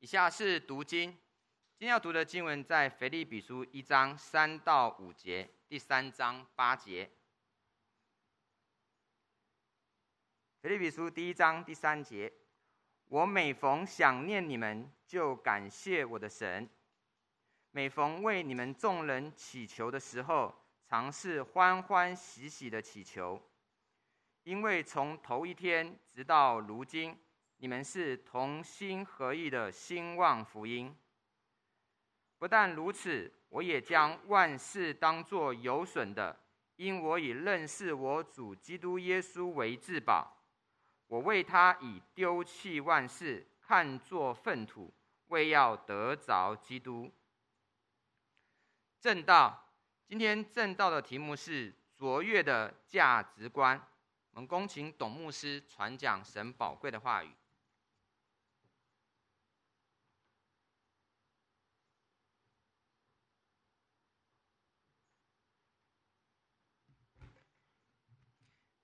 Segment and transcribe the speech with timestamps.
[0.00, 1.10] 以下是读经，
[1.76, 7.10] 今天要读的经文在腓立比书一章三到五节，第三章八节。
[10.62, 12.32] 腓立比书第一章第三节：
[13.08, 16.66] 我每逢想念你们，就感谢我的神；
[17.70, 23.38] 每逢为你们众人祈求的时候，常是欢欢喜喜的祈求，
[24.44, 27.14] 因为从头一天直到如今。
[27.62, 30.96] 你们是同心合意的兴旺福音。
[32.38, 36.34] 不但如此，我也将万事当作有损的，
[36.76, 40.38] 因我以认识我主基督耶稣为至宝。
[41.06, 44.90] 我为他以丢弃万事，看作粪土，
[45.26, 47.12] 为要得着基督。
[49.02, 49.70] 正道，
[50.06, 53.78] 今天正道的题目是卓越的价值观。
[54.30, 57.28] 我们恭请董牧师传讲神宝贵的话语。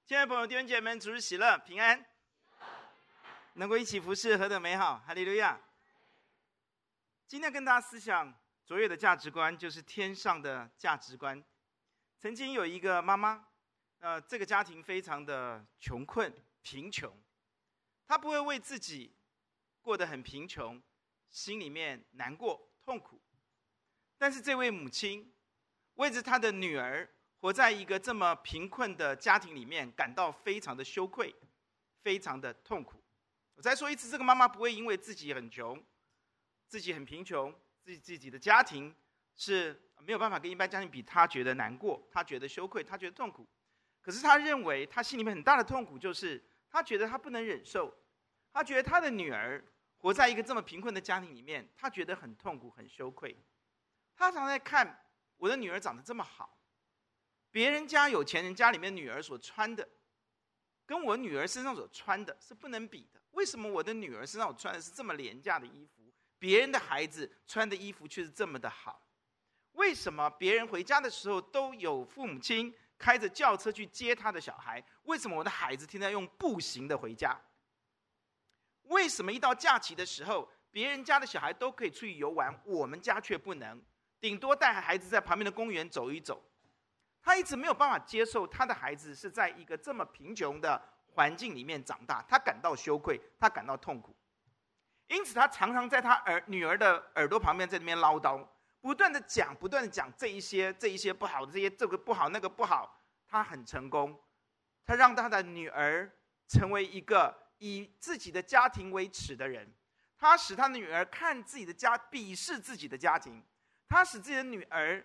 [0.06, 2.06] 亲爱的朋友、弟兄姐妹们，主日喜乐、平安，
[3.54, 5.02] 能够一起服侍，何等美好！
[5.04, 5.60] 哈利路亚。
[7.26, 8.32] 今天跟大家思想
[8.64, 11.42] 卓越的价值观，就是天上的价值观。
[12.20, 13.48] 曾经有一个妈妈，
[13.98, 16.32] 呃，这个家庭非常的穷困、
[16.62, 17.12] 贫穷，
[18.06, 19.12] 她不会为自己
[19.82, 20.80] 过得很贫穷，
[21.30, 23.20] 心里面难过、痛苦。
[24.16, 25.34] 但是这位母亲，
[25.94, 27.10] 为着她的女儿。
[27.46, 31.32] 活在一个这么贫困的家庭里面，感到非常的羞愧，
[32.02, 33.00] 非常的痛苦。
[33.54, 35.80] 我再说一次，这个妈妈不会因为自己很穷，
[36.66, 38.92] 自己很贫穷，自己自己的家庭
[39.36, 43.46] 是没有办法跟一般家庭比，她觉得难过，她觉得羞愧，她觉得痛苦。
[44.02, 47.96] 可是她认为，她心里面很大的痛苦就是，她觉得她不能忍受，
[48.52, 49.64] 她觉得她的女儿
[49.98, 53.36] 活在一个这么贫困的家庭里面，她觉得很痛苦，很羞愧。
[54.16, 56.55] 她常在看我的女儿长得这么好。
[57.56, 59.88] 别人家有钱人家里面女儿所穿的，
[60.84, 63.22] 跟我女儿身上所穿的是不能比的。
[63.30, 66.02] 为什么我的女儿身上我穿的是这么廉价的衣服，
[66.38, 69.08] 别人的孩子穿的衣服却是这么的好？
[69.72, 74.84] 为什么别人回家的时候都有父母亲开着轿车去接他的小孩？
[75.04, 77.40] 为什么我的孩子天天用步行的回家？
[78.82, 83.82] 为什么一到假期的时候，别人家的小孩都可以出去游玩，我们家却不能？
[84.20, 86.44] 顶多带孩子在旁边的公园走一走。
[87.26, 94.14] 他一直没有办法接受他的孩子是在一个这么贫穷的环境里面长大，他感到羞愧，他感到痛苦，
[95.08, 98.46] 因此他常常在他儿女儿的耳朵旁边在那边唠叨，
[98.80, 104.16] 不断的讲，不断的讲这一些这一些不好的，这些这个不好那个不好，他很成功，
[104.84, 106.08] 他让他的女儿
[106.46, 109.68] 成为一个以自己的家庭为耻的人，
[110.16, 113.42] 他使他的女儿看自己的家，鄙视自己的家庭，
[113.88, 115.04] 他使自己的女儿。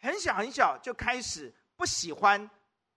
[0.00, 2.48] 很小很小就开始不喜欢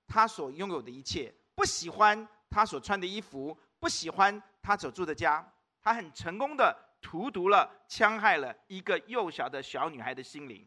[0.08, 5.46] 他所拥有的一切，不喜欢他所穿的衣服，不喜欢他所住的家。
[5.82, 10.66] 他很成功的荼毒了、戕害了一个幼小的小女孩的心灵。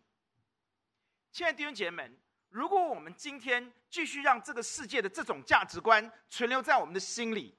[1.33, 2.17] 亲爱的弟兄姐妹们，
[2.51, 7.55] 如果我们今天继续让这个世界的这种价值观存留在我们的心里，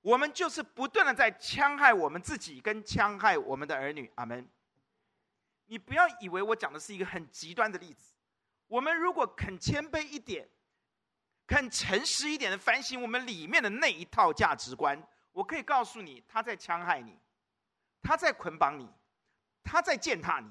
[0.00, 4.10] 我们就是不断的在戕害我们自己，跟戕害我们的儿女。
[4.16, 4.48] 阿门。
[5.72, 8.14] 你不要以为我讲的是一个很极端的例子。
[8.66, 10.46] 我们如果肯谦卑一点，
[11.46, 15.02] 肯诚实一点的反省我们里面的那一套价值观，
[15.32, 17.18] 我可以告诉你，他在戕害你，
[18.02, 18.86] 他在捆绑你，
[19.64, 20.50] 他在践踏你，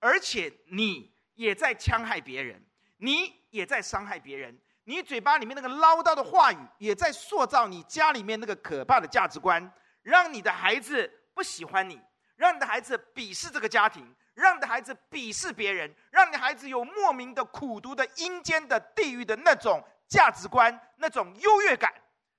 [0.00, 2.62] 而且你也在戕害别人，
[2.98, 4.60] 你也在伤害别人。
[4.84, 11.98] 你嘴巴里面那个唠叨的话语，也在塑造你家里面那个可怕的价值观，让你的孩子不喜欢你，
[12.36, 14.14] 让你的孩子鄙视这个家庭。
[14.38, 21.92] 让你的孩子鄙视别人，让你的孩子有莫名的苦读的阴间的地狱的那种价值观，那种优越感，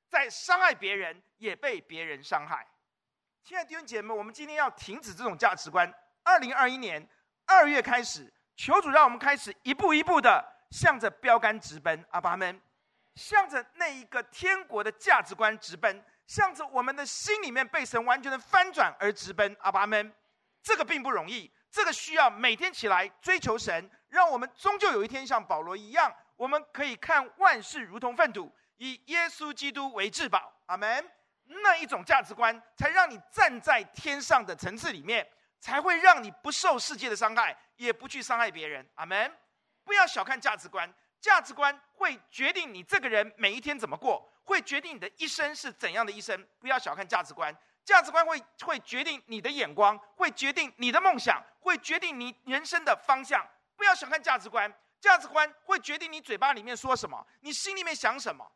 [0.08, 2.66] 在伤害别人，也被别人伤害。
[3.44, 5.94] 亲爱的弟兄姐妹，我们今天要停止这种价值观。
[6.24, 7.06] 二零二一年
[7.46, 10.42] 二月开始，求主让我们开始一步一步的
[10.72, 12.62] 向着标杆直奔，阿爸们，
[13.16, 20.14] 向着那一个天国的价值观直奔，向着我们的心里面被神完全的翻转而直奔，阿爸们，
[20.64, 21.52] 这个并不容易。
[21.72, 30.52] 这个需要每天起来追求神，让我们终究有一天像保罗一样，我们可以看万事如同粪土，以耶稣基督为至宝。
[30.66, 31.12] 阿门。
[31.64, 35.28] 那一种价值观，才让你站在天上的层次里面，
[35.60, 38.88] 才会让你不受世界的伤害，也不去伤害别人。
[38.94, 39.36] 阿门。
[39.84, 46.48] 不要小看价值观，价值观会决定你这个人每一天怎么过，会决定你的一生是怎样的一生。
[46.60, 47.52] 不要小看价值观。
[47.90, 53.44] 价值观会会决定你的眼光，会决定你的梦想，会决定你人生的方向。
[53.76, 58.48] 不要小看价值观，价值观会决定你嘴巴里面说什么，你心里面想什么。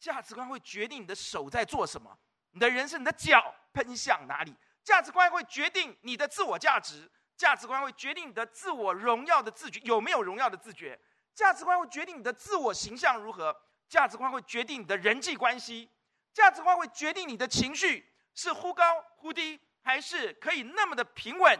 [0.00, 2.18] 价值观会决定你的手在做什么，
[2.50, 4.52] 你的人生，你的脚喷向哪里。
[4.82, 10.98] 价值观会决定你的自我价值，价值观会决定你的自我荣耀的自觉有没有荣耀的自觉，
[11.36, 13.56] 价值观会决定你的自我形象如何，
[13.88, 15.88] 价值观会决定你的人际关系，
[16.32, 21.58] 价值观会决定你的情绪是忽高忽低，还是可以那么的平稳，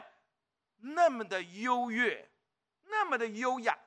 [0.78, 2.28] 那么的优越，
[2.84, 3.78] 那么的优雅。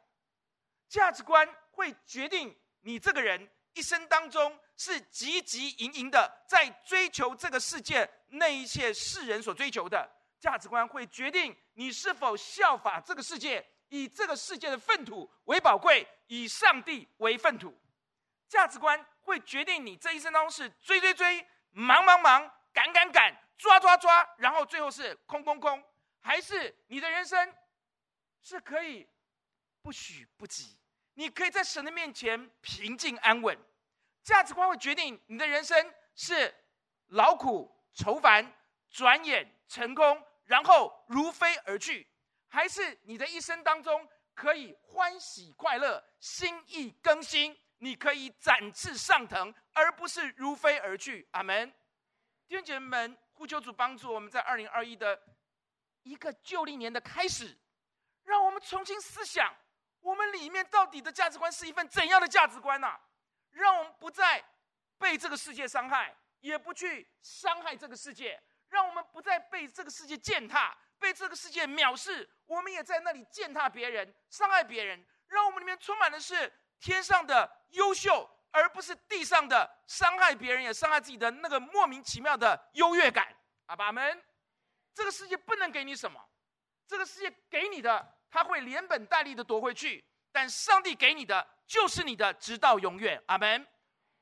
[0.87, 8.09] 价值观会决定你这个人一生当中是汲汲营营的在追求这个世界。
[8.29, 10.09] 那一切世人所追求的
[10.39, 17.75] 价值观，会决定你是否效法这个世界，以这个世界的粪土为宝贵，以上帝为粪土。
[18.47, 25.83] 价值观会决定你这一生当中是追追追、忙忙忙、赶赶赶、抓抓抓，然后最后是空空空，
[26.21, 27.53] 还是你的人生
[28.41, 29.05] 是可以
[29.81, 30.79] 不许不急，
[31.15, 33.57] 你可以在神的面前平静安稳。
[34.23, 36.55] 价值观会决定你的人生是
[37.07, 37.73] 劳苦。
[37.97, 38.45] 愁烦，
[38.89, 42.05] 转眼成功，然后如飞而去，
[42.49, 51.27] 还是你的一生当中可以欢喜快乐，心意更新，你可以展翅上腾，而不是如飞而去。
[51.31, 51.69] 阿门。
[52.47, 55.19] 弟兄姐妹们，呼求主帮助我们在二零二一的
[56.03, 57.57] 一个旧历年的开始，
[58.23, 59.53] 让我们重新思想，
[60.01, 62.99] 我们里面到底的价值观是一份怎样的价值观呢、
[63.51, 64.43] 让我们不再
[64.97, 66.15] 被这个世界伤害。
[66.41, 68.39] 也不去伤害这个世界，
[68.69, 72.29] 让我们不再被这个世界践踏，被这个世界藐视。
[72.45, 75.03] 我们也在那里践踏别人，伤害别人。
[75.29, 83.35] 让我们里面充满的是天上的优秀，而不是地上的伤害别人也伤害自己的那个莫名其妙的优越感。
[83.65, 84.23] 阿爸们，
[84.93, 86.23] 这个世界不能给你什么，
[86.87, 90.03] 这个世界给你的，他会连本带利的夺回去。
[90.31, 93.21] 但上帝给你的就是你的，直到永远。
[93.27, 93.65] 阿门。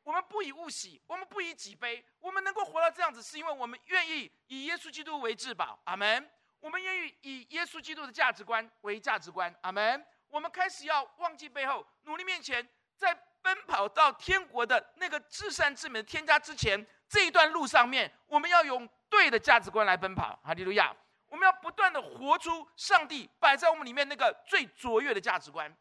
[0.03, 2.05] 我们不以物喜，我们不以己悲。
[2.19, 5.79] 我们能够活到这样子，是因为我们愿意以耶稣基督为至宝。
[5.85, 6.29] 阿门。
[6.59, 9.53] 我们愿意以耶稣基督的价值观为价值观。
[9.61, 10.05] 阿门。
[10.33, 20.39] 我们开始要忘记背后，努力面前，在奔跑到天国的那个至善至美的天家之前，这一段路上面，我们要用对的价值观来奔跑。
[20.43, 20.91] 哈利路亚！
[21.27, 25.71] 我们要不断的活出上帝摆在我们里面那个最卓越的价值观。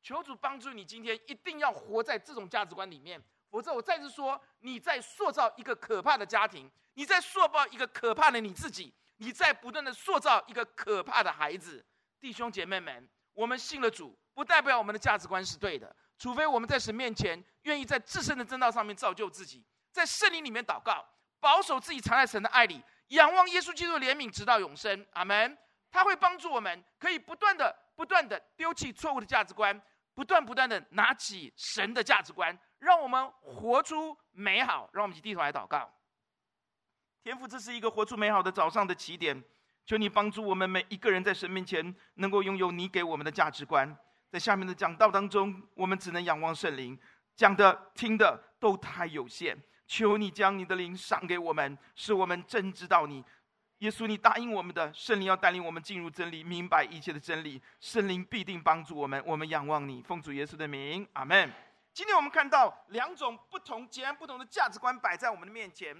[0.00, 3.20] 求主帮助你，今天一定要活在这种价值观里面。
[3.50, 11.84] 否则，我再次说，你在塑造一个可怕的家庭，你在塑造一个可怕的你自己，你在不断的塑造一个可怕的孩子。
[12.20, 19.62] 弟兄姐妹们，我们信了主，不代表我们的价值观是对的，除非我们在神面前愿意在自身的正道上面造就自己，
[19.92, 21.06] 在圣灵里面祷告，
[21.38, 25.06] 保守自己藏在神的爱里，仰望耶稣基督的怜悯，直到永生。
[25.12, 25.56] 阿门。
[25.88, 29.80] 他会帮助我们，可以不断的、不断的丢弃错误的价值观，
[30.14, 32.58] 不断不断的拿起神的价值观。
[32.80, 35.90] 让我们活出美好，让我们一起低头来祷告。
[37.22, 39.42] 天赋，这是一个活出美好的早上的起点，
[39.86, 43.96] 求你帮助我们每一个人在神面前能够拥有你给我们的价值观。
[44.28, 46.98] 在下面的讲道当中，我们只能仰望圣灵，
[47.36, 49.56] 讲的、听的都太有限。
[49.86, 53.24] 求你将你的灵赏给我们，使我们真知道你。
[53.78, 57.62] 耶稣，你答应我们的，圣灵要带领我们进入真理，明白一切的真理。
[57.78, 61.52] 圣灵必定帮助我们，我们仰望你，奉主耶稣的名，阿门。
[61.92, 65.94] 今天我们看到两种不同、截然不同的价值观摆在我们的面前。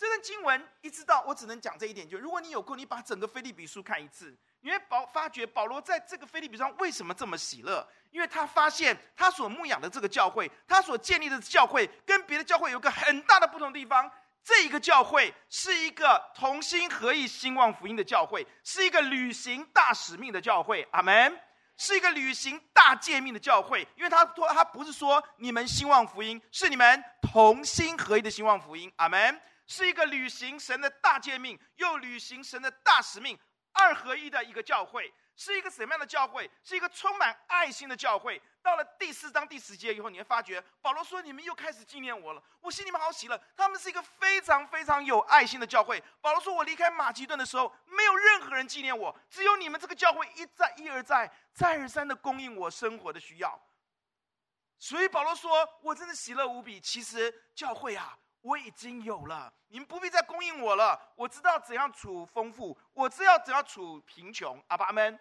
[0.00, 7.86] 这段经文一直到我只能讲这一点，就如果你有空，你把整个腓立比书看一次，你会保发觉保罗在这个腓立比上为什么这么喜乐？
[8.10, 14.10] 因为他发现他所牧养的这个教会，他所建立的教会跟别的教会有个很大的不同地方。
[14.42, 20.88] 这一个教会是一个同心合意兴旺福音的教会，是一个履行大使命的教会。
[20.92, 21.38] 阿门。
[21.76, 28.90] 是一个履行大诫命的教会，因为他说他不是说你们兴旺福音，是你们同心合意的兴旺福音。
[28.96, 29.40] 阿门。
[29.70, 33.38] 是一个履行神的大诫命，又履行神的大使命，
[33.72, 35.14] 二合一的一个教会。
[35.36, 36.50] 是一个什么样的教会？
[36.62, 38.42] 是一个充满爱心的教会。
[38.60, 40.24] 到了第四章第十节以后，你会。
[40.24, 46.02] 发觉保罗说：“你们又开始纪念我了，我心里面好喜乐。”他们是一个非常非常有爱心的教会。
[46.20, 50.28] 保罗说：“我离开马其顿的时候，没有任何人纪念我，只有你们这个教会。
[50.34, 53.58] 一再一而再、再而三的供应我生活的需要。”
[54.78, 57.96] 所以保罗说：“我真的喜乐无比。”其实教会。
[57.96, 60.98] 啊，我已经有了，你们不必再供应我了。
[61.14, 64.62] 我知道怎样处丰富，我知道怎样处贫穷。
[64.68, 65.18] 阿爸们。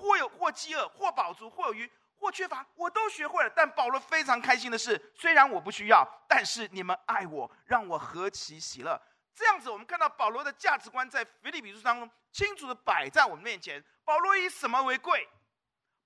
[0.00, 3.50] 或有或饥饿，或饱足，或有余，或缺乏，我都学会了。
[3.50, 8.96] 但保罗非常开心的是，虽然我不需要，但是你们爱我，让我何其喜乐！
[9.34, 13.84] 这样子，我们看到保罗的价值观在腓立比书当中清楚的摆在我们面前。
[14.04, 15.28] 保罗以什么为贵？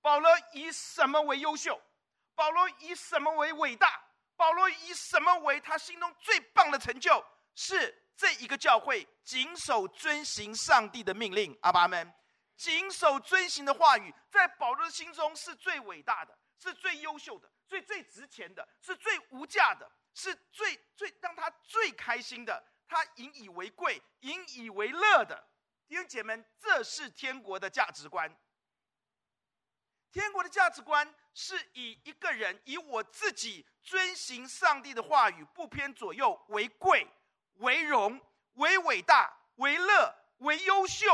[0.01, 1.79] 保罗以什么为优秀？
[2.33, 4.01] 保罗以什么为伟大？
[4.35, 7.23] 保罗以什么为他心中最棒的成就？
[7.55, 11.55] 是这一个教会谨守遵行上帝的命令。
[11.61, 12.11] 阿爸们，
[12.55, 22.63] 谨守遵行的话语，在保罗的心中是最伟大的，是最优秀的，最最值钱的，是最无价的，是最最让他最开心的。
[22.87, 25.47] 他引以为贵，引以为乐的
[25.87, 28.35] 弟兄姐妹，这是天国的价值观。
[30.13, 37.07] 天国的价值观是以一个人以我自己遵行上帝的话语，不偏左右为贵、
[37.55, 38.21] 为荣、
[38.53, 41.07] 为伟大、为乐、为优秀。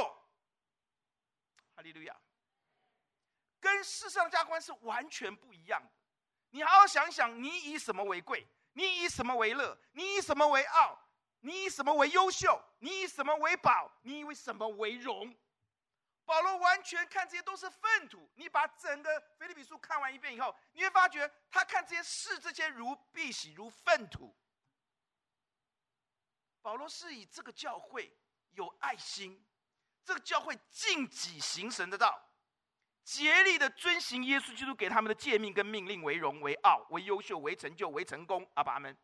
[1.76, 2.14] 哈利路亚！
[3.62, 5.90] 跟世上的价值观是完全不一样的。
[6.50, 8.46] 你好好想想，你以什么为贵？
[8.74, 9.78] 你以什么为乐？
[9.94, 11.00] 你以什么为傲？
[11.40, 12.62] 你以什么为优秀？
[12.80, 13.90] 你以什么为宝？
[14.02, 15.34] 你以什么为荣？
[16.30, 18.30] 保罗完全看这些都是粪土。
[18.36, 24.38] 你把整个腓立比书看完一遍以后，你会发觉他看这些视这些如碧玺如粪土。
[26.62, 28.16] 保罗是以这个教会
[28.52, 29.44] 有爱心，
[30.04, 32.30] 这个教会尽己行神的道，
[33.04, 38.48] 竭力的遵行耶稣基督给他们的诫命跟命令为荣为傲为优秀为成就为成功。
[38.54, 38.96] 阿爸阿们。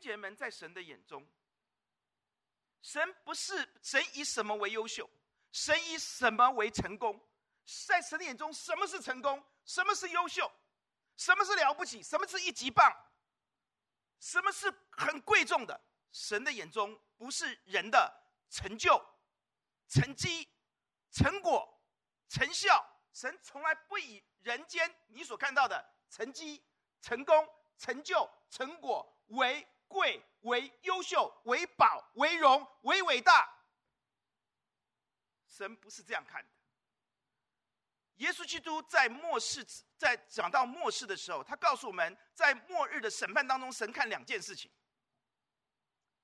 [0.00, 1.26] 姐们，在神的眼中，
[2.86, 5.10] 神不是神以什么为优秀，
[5.50, 7.20] 神以什么为成功？
[7.84, 9.44] 在神的眼中，什么是成功？
[9.64, 10.48] 什么是优秀？
[11.16, 12.00] 什么是了不起？
[12.00, 12.88] 什么是一级棒？
[14.20, 15.80] 什么是很贵重的？
[16.12, 18.08] 神的眼中不是人的
[18.50, 19.04] 成就、
[19.88, 20.48] 成绩、
[21.10, 21.68] 成果、
[22.28, 22.86] 成效。
[23.12, 26.62] 神从来不以人间你所看到的成绩、
[27.02, 29.66] 成功、成就、成果为。
[29.88, 33.52] 贵为优秀，为宝，为荣，为伟大。
[35.46, 36.48] 神不是这样看的。
[38.16, 39.66] 耶稣基督在末世，
[39.98, 44.70] 在讲到末世的时候，他告诉我们在末日的审判当中，神看两件事情。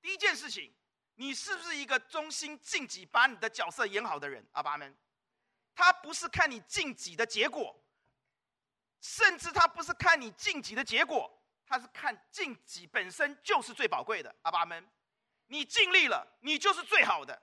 [0.01, 0.75] 第一件事情，
[1.15, 4.47] 你是不是一个忠心尽己，把你的角色演好的人？
[4.53, 4.97] 阿爸们，
[5.75, 7.79] 他不是看你尽己的结果，
[9.01, 11.42] 甚至他不是看你尽己的结果。
[11.73, 14.87] 他是看尽己本身就是最宝贵的，阿爸们，
[15.47, 17.43] 你尽力了，你就是最好的。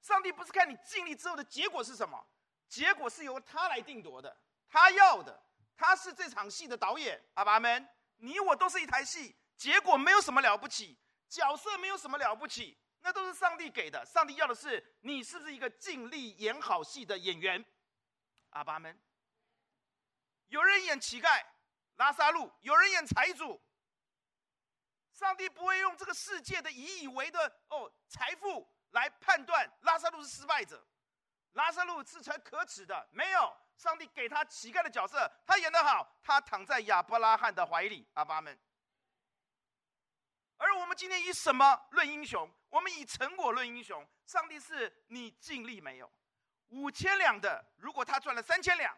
[0.00, 2.26] 上帝不是看你尽力之后的结果是什么，
[2.68, 4.36] 结果是由他来定夺的，
[4.68, 5.40] 他要的，
[5.76, 14.04] 他是这场戏的导演，阿爸们，你我都是一台戏，结果没有什么了不起，角色没有什么了不起，那都是上帝给的。
[14.04, 17.64] 上帝要的是你是不是一个尽力演好戏的演员，
[18.48, 19.00] 阿爸们，
[20.48, 21.46] 有人演乞丐。
[22.00, 23.60] 拉撒路，有人演财主。
[25.12, 30.82] 上帝不会用这个世界的以以为的哦财富来判断拉撒路是失败者，
[31.52, 33.06] 拉撒路是成可耻的。
[33.12, 38.08] 没有，上帝给他乞丐的角色，他演得好，他躺在亚伯拉罕的怀里。
[38.14, 38.58] 阿爸们。
[40.56, 42.50] 而我们今天以什么论英雄？
[42.70, 44.08] 我们以成果论英雄。
[44.24, 46.10] 上帝是你尽力没有？
[46.68, 48.90] 五千两的，如果他赚了三千两；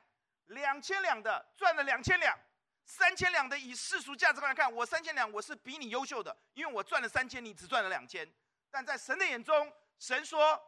[0.46, 2.38] 两千两的赚了两千两。
[2.84, 8.30] 三千两的，以世俗价值观来看，我三千两，我是比你优秀的，因为我赚了三千，你只赚了两千。
[8.70, 10.60] 但在神的眼中，神说，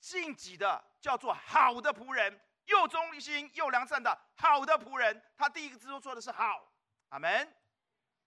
[0.00, 5.22] 尽己的叫做好的仆人，又忠心又良善的好的仆人。
[5.36, 6.72] 他第一个字都说的是好，
[7.10, 7.54] 阿门。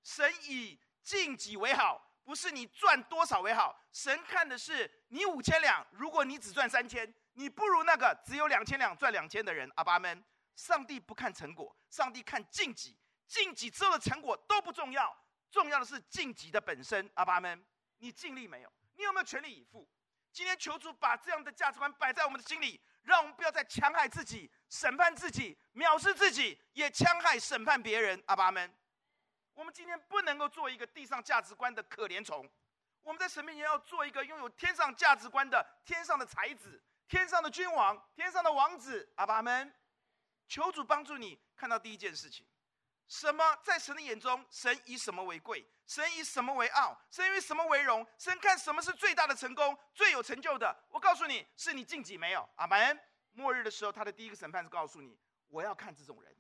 [0.03, 3.77] 神以尽己为好，不是你赚多少为好。
[3.91, 9.69] 神看的是你五千两，如果你只赚三千，你不如那个只有两千两赚两千的人。
[9.75, 10.23] 阿爸们。
[10.55, 12.97] 上帝不看成果，上帝看晋级。
[13.27, 15.15] 晋级之后的成果都不重要，
[15.49, 17.09] 重要的是晋级的本身。
[17.13, 17.65] 阿爸们，
[17.99, 18.73] 你尽力没有？
[18.95, 19.87] 你有没有全力以赴？
[20.33, 28.21] 今天求主把这样的价值观摆在我们的心里，让我们不要再戕害自己、审判自己、藐视自己，也戕害审判别人。
[28.27, 28.73] 阿爸们，
[29.53, 32.49] 我们今天不能够做一个地上价值观的可怜虫，
[33.01, 39.09] 我们在神面前要做一个拥有天上价值观的天上的才子、天上的君王、天上的王子。
[39.15, 39.73] 阿爸们。
[40.51, 42.45] 求主帮助你看到第一件事情：
[43.07, 45.65] 什么在神的眼中，神以什么为贵？
[45.85, 47.01] 神以什么为傲？
[47.09, 48.05] 神以什么为荣？
[48.17, 50.77] 神看什么是最大的成功、最有成就的？
[50.89, 52.45] 我告诉你，是你尽己没有。
[52.57, 52.99] 阿门。
[53.31, 55.17] 末日的时候，他的第一个审判是告诉你：
[55.47, 56.35] 我要看这种人。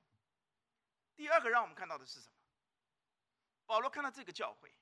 [1.15, 2.35] 第二个让我们看到的是什么？
[3.65, 4.75] 保罗看到这个教会，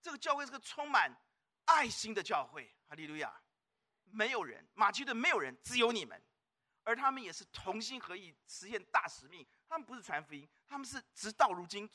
[0.00, 1.14] 这个教会是个充满
[1.66, 2.74] 爱心的教会。
[2.88, 3.38] 哈利路亚！
[4.04, 6.18] 没有人，马其顿没有人，只有你们。
[6.84, 9.46] 而他们也是同心合意实现大使命。
[9.68, 11.88] 他们不是传福音，他们是直到如今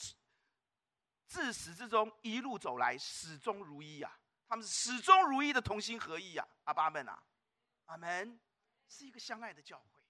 [1.28, 4.20] 自始至终一路走来，始终如一、啊。
[4.48, 6.48] 他们是始终如一的同心合意、啊。
[6.64, 7.22] 阿爸们啊，
[7.86, 8.40] 阿门，
[8.88, 10.02] 是一个相爱的教会，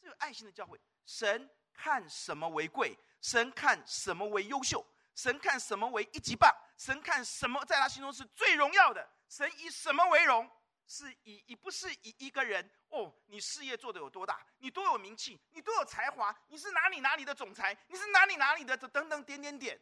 [0.00, 0.80] 是有爱心的教会。
[1.04, 2.98] 神看什么为贵？
[3.20, 4.84] 神看什么为优秀？
[5.14, 6.50] 神看什么为一级棒？
[6.78, 9.06] 神看什么在他心中是最荣耀的？
[9.28, 10.50] 神以什么为荣？
[10.86, 19.80] 是以以不是以一个人哦，你事业做得有多大，你多有名气，你多有才华，你是哪里哪里的总裁，你是哪里哪里的等等点点点，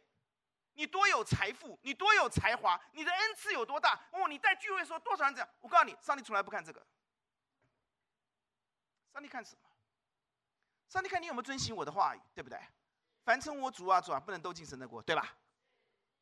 [0.73, 4.27] 你多有财富，你多有才华，你的恩赐有多大哦？
[4.27, 5.49] 你在聚会说多少人这样？
[5.59, 6.85] 我告诉你，上帝从来不看这个。
[9.11, 9.69] 上帝看什么？
[10.87, 12.57] 上帝看你有没有遵行我的话语，对不对？
[13.23, 15.37] 凡称我主啊主啊，不能都进神的国，对吧？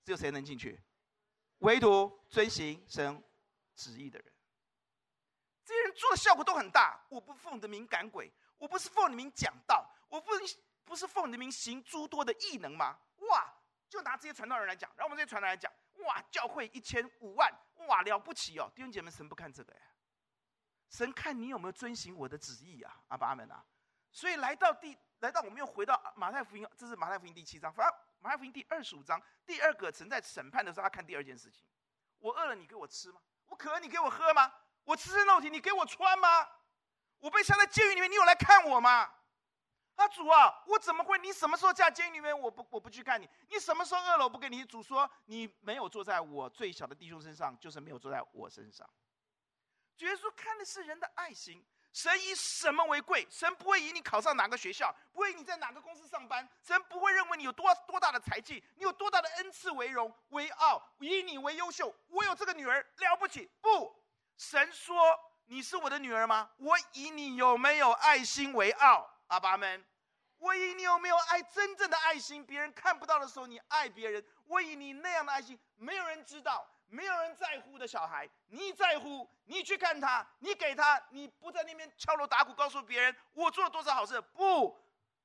[0.04, 0.82] 只有谁能进去？
[1.60, 3.24] 唯独遵行神
[3.76, 4.34] 旨意的人。
[5.92, 7.00] 做的效果都很大。
[7.10, 12.98] 我不奉你的名赶鬼，我不是奉你的名讲道，我不是不是奉你的名行诸多的异能吗？
[13.18, 13.54] 哇！
[13.88, 15.72] 就拿这些传道人来讲，然后我们这些传道人来讲，
[16.06, 16.22] 哇！
[16.32, 17.52] 教会一千五万，
[17.88, 18.02] 哇！
[18.04, 18.72] 了不起哦！
[18.76, 19.82] 弟兄姐妹，神不看这个呀，
[20.90, 23.02] 神看你有没有遵行我的旨意啊！
[23.08, 23.66] 阿爸阿门啊！
[24.12, 31.66] 所以来到第，来到我们又回到马太福音，这是马太福音第七章，反正马太福音第二十五章第二个曾在审判的时候，他看第二件事情：
[32.20, 33.20] 我饿了，你给我吃吗？
[33.48, 34.54] 我渴了，你给我喝吗？
[34.90, 36.50] 我赤身露体，你给我穿吗？
[37.20, 39.08] 我被下在监狱里面，你有来看我吗？
[39.94, 41.20] 啊，主啊，我怎么会？
[41.20, 42.38] 你什么时候在监狱里面？
[42.38, 43.30] 我不，我不去看你。
[43.50, 44.24] 你什么时候饿了？
[44.24, 44.66] 我不给你。
[44.66, 48.90] 主说，你没有坐在我最小的弟兄身上，就是没有坐在我身上。
[49.98, 51.64] 耶稣看的是人的爱心。
[51.94, 53.28] 神以什么为贵？
[53.30, 56.50] 神不会以你考上哪个学校，不会以你在哪个公司上班。
[56.64, 61.94] 神不会认为你有多多大的才气，你有多大的恩赐为荣为傲，以你为优秀。
[62.08, 63.48] 我有这个女儿了不起？
[63.62, 63.99] 不。
[64.40, 64.96] 神说
[65.48, 66.50] ：“你是我的女儿吗？
[66.56, 69.86] 我以你有没有爱心为傲，阿爸们。
[70.38, 72.46] 我以你有没有爱真正的爱心？
[72.46, 74.26] 别人看不到的时候，你爱别人。
[74.46, 84.22] 我以你那样的爱心，没有人知道，没有人在乎的小孩，你在乎，你去看他，你给他，你不在那边敲锣打鼓告诉别人我做了多少好事。
[84.22, 84.74] 不，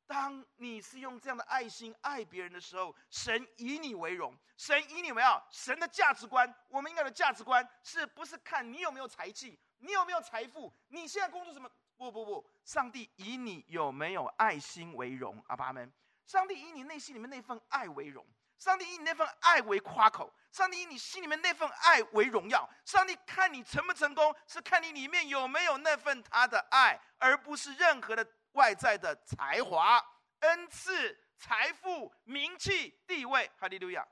[0.06, 11.68] 当你是用这样的爱心爱别人的时候，神以你为荣。”神以你为傲，神的价值观，我们应该的价值观，是不是看你有没有才气，你有没有财富，你现在工作什么？
[11.96, 15.92] 不不不，上帝以你有没有爱心为荣，阿爸们。
[16.24, 18.24] 上帝以你内心里面那份爱为荣，
[18.58, 22.68] 上帝以你那份爱为夸口，上帝以你心里面那份爱为荣耀。
[22.84, 30.04] 上帝看你成不成功，是看你里面有没有那份他的爱，而不是任何的外在的才华、
[30.40, 33.50] 恩赐、财富、名气、地位。
[33.58, 34.06] 哈利路亚。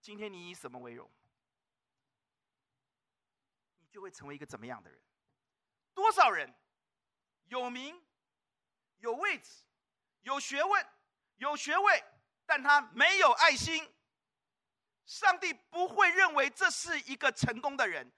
[0.00, 1.10] 今天你以什么为荣？
[3.78, 5.00] 你就会成为一个怎么样的人？
[5.94, 6.52] 多少人
[7.44, 8.04] 有名、
[8.98, 9.64] 有位置、
[10.22, 10.86] 有学问、
[11.36, 12.04] 有学位，
[12.44, 13.88] 但他没有爱心。
[15.06, 18.10] 上帝不会认为这是一个成功的人。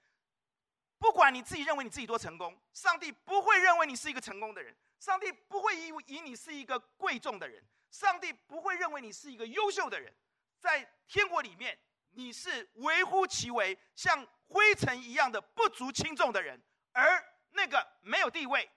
[0.97, 4.75] 不管你自己认为你自己多成功，上帝不会认为你是一个成功的人。
[4.99, 7.63] 上帝不会以以你是一个贵重的人。
[7.89, 10.13] 上帝不会认为你是一个优秀的人。
[10.59, 11.77] 在天国里面，
[12.11, 16.59] 你是微乎其微，像灰尘一样的不足轻重的人；
[16.91, 18.69] 而那个没有地位、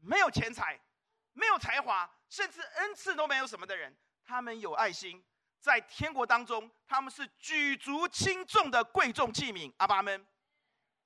[0.00, 0.78] 没有钱财、
[1.32, 5.24] 没有才华，甚至恩赐都没有什么的人，他们有爱心，
[5.58, 9.72] 在天国当中，他们是举足轻重的贵重器皿。
[9.78, 10.26] 阿爸们，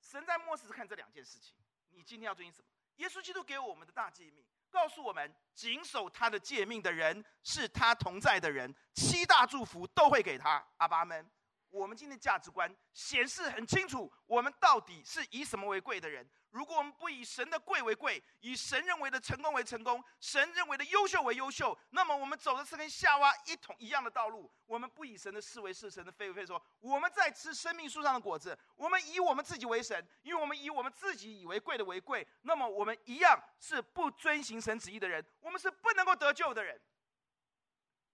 [0.01, 1.55] 神在末世看这两件事情，
[1.91, 2.69] 你今天要遵循什么？
[2.97, 4.45] 耶稣基督给我们的大诫命。
[4.71, 10.63] 告诉我们，谨守他的诫命的人是他同在的人，七大祝福都会给他。
[10.77, 11.31] 阿巴们，
[11.71, 16.29] 我们今天价值观显示很清楚，我们到底是以什么为贵的人？
[16.51, 24.51] 如果我们不以神的贵为贵，以神认为的成功为成功，神认为的优秀为优秀，那么我们走的是跟夏娃一同一样的道路。
[24.65, 36.81] 我们不以神的是为是，神的非为非，说我们在吃生命树上的果子，我们以我们自己为神，因为我们以我们自己以为贵的为贵，那么我们一样是不遵行神旨意的人，我们是不能够得救的人。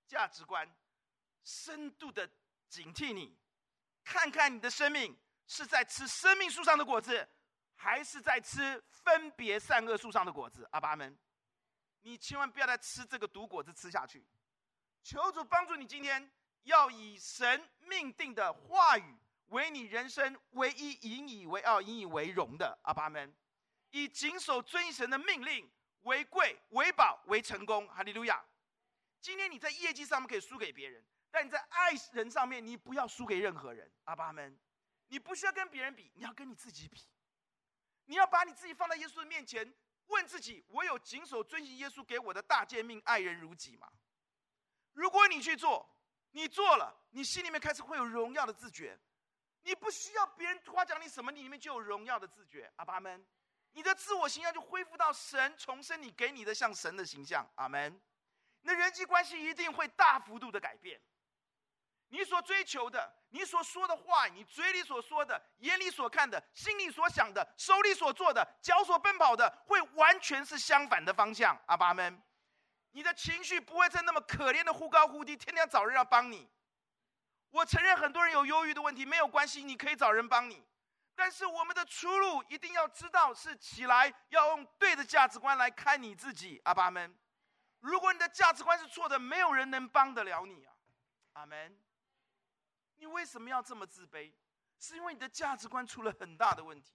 [0.08, 0.68] 价值观
[1.44, 2.28] 深度的
[2.68, 3.38] 警惕你，
[4.04, 7.28] 看看你的生命是在吃生命树上的果子。
[7.74, 11.18] 还是在吃分别善恶树上的果子，阿爸们，
[12.02, 14.24] 你千万不要再吃这个毒果子吃下去。
[15.02, 16.30] 求主帮助你，今天
[16.62, 23.34] 要以神命定的话语为你人生唯一引以为傲、引以为荣的，阿爸们，
[23.90, 25.68] 以谨守遵神的命令
[26.02, 27.88] 为贵、为宝、为成功。
[27.88, 28.44] 哈利路亚！
[29.20, 34.57] 今天你在业绩上面可以输给别人，但你在爱人上面，你不要输给任何人，阿爸们，
[35.09, 37.01] 你不需要跟别人比，你要跟你自己比。
[38.05, 39.75] 你要把你自己放在耶稣的面前，
[40.09, 43.90] 问自己：我有谨守遵行耶稣给我的大诫命，爱人如己吗？
[44.92, 45.88] 如果你去做，
[46.33, 48.99] 你做了，你心里面开始会有荣耀的自觉。
[49.62, 52.71] 你不需要别人夸奖你什么，你里面就有荣耀的自觉。
[52.77, 53.27] 阿爸们，
[53.71, 57.49] 你的自我形象就恢复到神重生你给你的像神的形象。
[57.55, 57.99] 阿门。
[58.61, 61.01] 你的人际关系一定会大幅度的改变。
[62.12, 71.59] 你所追求的，你所说的话，你嘴里所说的，眼里所看的，心里所想的，手里所做的，脚所奔跑的，会完全是相反的方向。
[71.64, 72.22] 阿爸们，
[72.90, 76.51] 你的情绪不会再那么可怜的忽高忽低，天天找人要帮你。
[77.48, 80.62] 我承认很多人有忧郁的问题，没有关系，你可以找人帮你。
[81.14, 86.61] 但是我们的出路一定要知道是起来，要用对的价值观来看你自己。
[86.64, 87.16] 阿爸们，
[87.81, 90.75] 如果你的价值观是错的，没有人能帮得了你啊。
[91.35, 91.82] 阿门。
[93.02, 94.32] 你为什么要这么自卑？
[94.78, 96.94] 是因为你的价值观出了很大的问题。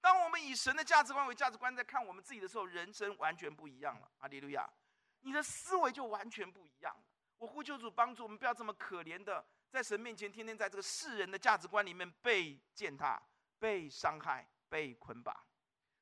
[0.00, 4.10] 当我们以神的价值观为价值观在看我们自己的时候，人生完全不一样了。
[4.18, 4.68] 阿利路亚！
[5.20, 7.02] 你的思维就完全不一样了。
[7.38, 13.22] 我呼求主帮助我们，不要这么可怜的在神面前，天天在这个世人的价值观里面被践踏、
[13.60, 15.32] 被伤害、被捆绑。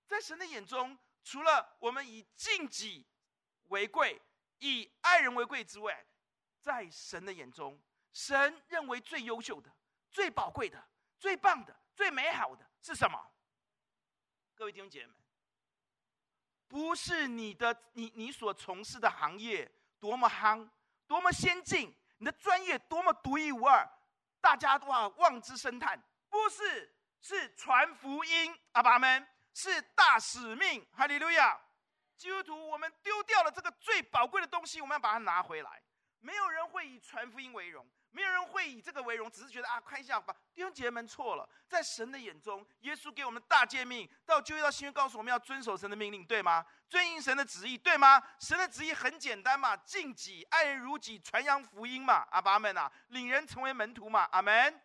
[0.06, 3.06] 在神的眼中，除了我们以敬己
[3.64, 4.18] 为贵、
[4.60, 6.02] 以爱人为贵之外，
[6.62, 7.78] 在神的眼中，
[8.14, 9.70] 神认为最优秀的、
[10.08, 10.82] 最宝贵的、
[11.18, 13.20] 最棒的、最美好的是什么？
[14.54, 15.16] 各位弟兄姐妹们，
[16.68, 20.66] 不是你的你你所从事的行业多么夯、
[21.08, 23.84] 多么先进，你的专业多么独一无二，
[24.40, 26.00] 大家都要望之生叹。
[26.28, 31.60] 不是，是传福音，阿爸们，是大使命，哈利路亚！
[32.16, 35.82] 基督徒，我们丢掉了这个最宝贵的东西，我们要把它拿回来。
[36.20, 37.84] 没有人会以传福音为荣。
[38.14, 40.32] 没有人会以这个为荣，只是觉得啊，看一下吧。
[40.54, 46.64] 弟兄姐妹们错了，在神的眼中，耶稣给我们大诫命，到旧约到新约，告诉我们要遵守神的命令，对吗？
[46.88, 48.22] 遵行神的旨意，对吗？
[48.38, 54.80] 神的旨意很简单嘛，敬己爱人如己，传扬福音嘛，阿爸们啊，领人成为门徒嘛，阿门。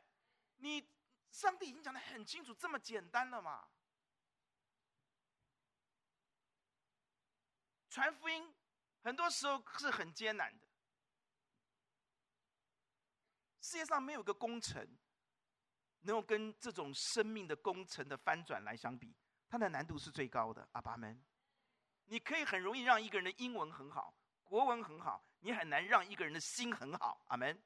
[0.58, 0.84] 你
[1.32, 3.68] 上帝已经讲得很清楚，这么简单了嘛？
[7.92, 8.52] 传福音
[9.04, 10.69] 很多时候是很艰难的。
[13.70, 14.84] 世界上没有个工程，
[16.00, 19.16] 能够跟这种生命的工程的翻转来相比，
[19.48, 20.68] 它的难度是最高的。
[20.72, 21.24] 阿爸们，
[22.06, 24.12] 你可以很容易让一个人的英文很好，
[24.44, 27.24] 国文很好，你很难让一个人的心很好。
[27.28, 27.62] 阿门。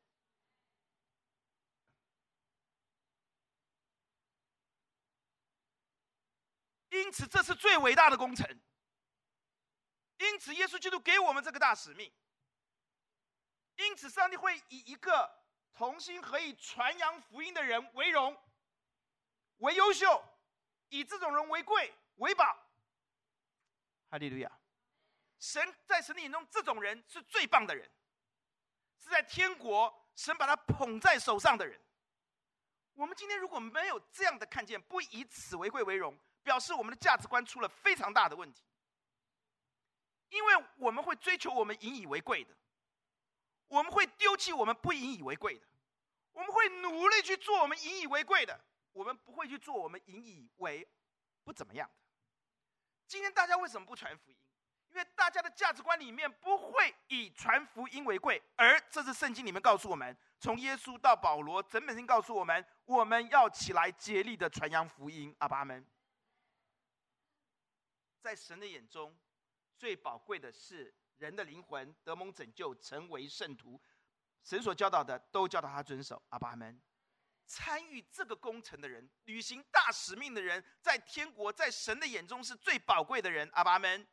[6.90, 8.46] 因此，这是最伟大的工程。
[10.18, 12.12] 因此，耶稣基督给我们这个大使命。
[13.78, 15.42] 因此，上帝会以一个。
[15.74, 18.38] 同心合意传扬福音的人为荣，
[19.58, 20.24] 为优秀，
[20.90, 22.58] 以这种人为贵为宝。
[24.10, 24.52] 哈利路亚！
[25.40, 27.90] 神在神的眼中，这种人是最棒的人，
[29.00, 31.82] 是在天国神把他捧在手上的人。
[32.94, 38.64] 我们今天如果没有这样的看见，不以此为贵为荣，表示我们的价值观出了非常大的问题。
[40.30, 42.56] 因为我们会追求我们引以为贵的。
[43.68, 45.66] 我们会丢弃我们不引以为贵的，
[46.32, 48.60] 我们会努力去做我们引以为贵的，
[48.92, 50.88] 我们不会去做我们引以为
[51.44, 51.96] 不怎么样的。
[53.08, 54.38] 今天大家为什么不传福音？
[54.90, 65.36] 因为大家的价值观里面不会以传福音为贵，而这是圣经里面告诉我们，从耶稣到保罗，整本经告诉我们，我们要起来竭力的传扬福音。
[65.40, 65.84] 阿爸们，
[68.22, 69.18] 在神的眼中，
[69.78, 70.94] 最宝贵的是。
[71.18, 73.82] 人的灵魂得蒙拯救，成为圣徒，
[74.44, 76.22] 神所教导的都教导他遵守。
[76.30, 76.82] 阿爸们，
[77.46, 83.50] 参与这个工程的人，履行大使命的人，在天国，在神的眼中是最宝贵的人。
[83.54, 84.08] 阿爸们，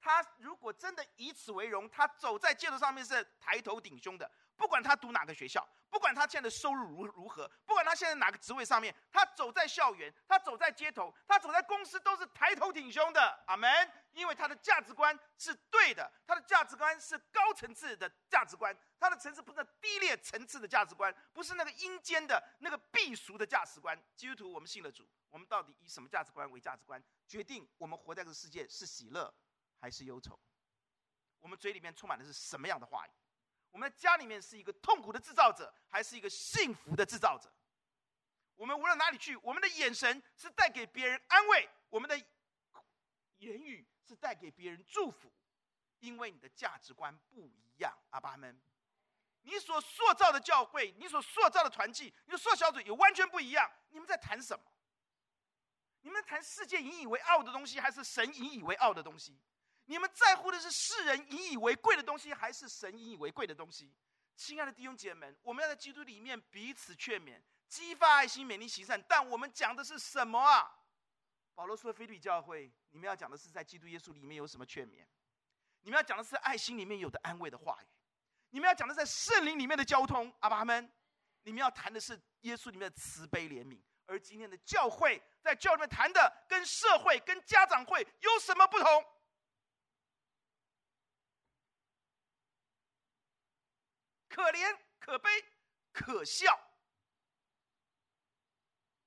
[0.00, 4.30] 他如果真的以此为荣，他走在街头上面是抬头挺胸的。
[4.56, 13.44] 不管他读哪个学校，不管他现在的收入如如何，不管他现在哪个职位上面，他走在校园，他走在街头，他走在公司，都是抬头挺胸的。
[13.46, 13.70] 阿门。
[14.10, 23.96] 因为他的价值观是对的，他的价值观是高层次的价值观，他的层次不是低劣层次的价值观，不是那个阴间的那个避俗的价值观。
[24.16, 29.32] 基督徒，我们信了主，我们到底以什么价值观为价值观，决定我们活在这个世界是喜乐
[29.80, 30.38] 还是忧愁？
[31.40, 33.10] 我们嘴里面充满的是什么样的话语？
[33.74, 37.52] 我们的家里面是一个痛苦的制造者，还是一个幸福的制造者？
[38.54, 42.16] 我们无论哪里去，我们的眼神是带给别人安慰，我们的
[43.38, 45.28] 言语是带给别人祝福，
[45.98, 47.92] 因为你的价值观不一样。
[48.10, 48.56] 阿爸们，
[49.42, 53.68] 你所塑造的教会，你所塑造的团契，你所塑造小组也完全不一样。
[53.88, 54.64] 你们在谈什么？
[56.02, 59.36] 你们谈世界引以为傲的东西，还是神引以为傲的东西？
[59.86, 63.92] 你们在乎的是世人引以为贵的东西，还是神引以为贵的东西？
[64.36, 69.00] 亲爱的弟兄姐妹们，我们要在基督里面彼此劝勉，激发爱心，勉励行善。
[69.08, 70.80] 但我们讲的是什么啊？
[71.54, 75.06] 保罗说：“腓立教会，你们要讲的是在基督耶稣里面有什么劝勉？
[75.82, 77.86] 你们要讲的是爱心里面有的安慰的话语。
[78.50, 80.34] 你们要讲的是在圣灵里面的交通。
[80.40, 80.90] 阿爸们，
[81.42, 83.80] 你们要谈的是耶稣里面的慈悲怜悯。
[84.06, 89.04] 而今天的教会，在教会里面谈的，跟社会、跟家长会有什么不同？
[94.34, 95.30] 可怜、可悲、
[95.92, 96.58] 可笑。”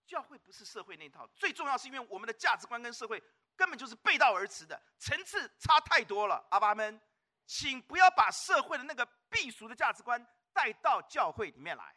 [0.08, 3.22] 教会不是社会那套，最重要是因为我们的价值观跟社会
[3.58, 6.48] 根本就是背道而驰的，层次差太多了。
[6.50, 7.02] 阿爸们，
[7.46, 11.94] 请不要把社会的那个避俗的价值观带到教会里面来，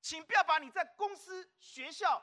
[0.00, 2.20] 请不要把你在公司、学校、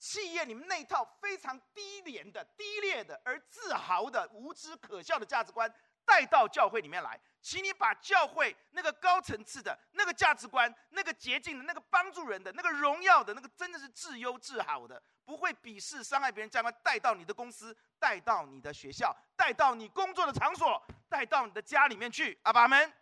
[0.00, 5.72] 企业里面那套非常低廉的、低劣的而自豪的、无知可笑的价值观
[6.08, 7.20] 带到教会里面来。
[7.40, 22.38] 请你把教会那个高层次的那个价值观、那个洁净的、那个帮助人的、那个荣耀的、那个真的是至优至好的，不会鄙视、伤害别人价值观带到你的公司、带到你的学校、带到你工作的场所、带到你的家里面去。
[22.42, 22.92] 阿 爸们，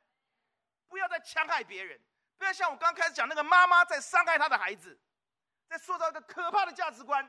[0.86, 1.98] 不要再戕害别人，
[2.36, 5.00] 不要像我刚开始讲那个妈妈在伤害她的孩子，
[5.66, 7.28] 在塑造一个可怕的价值观。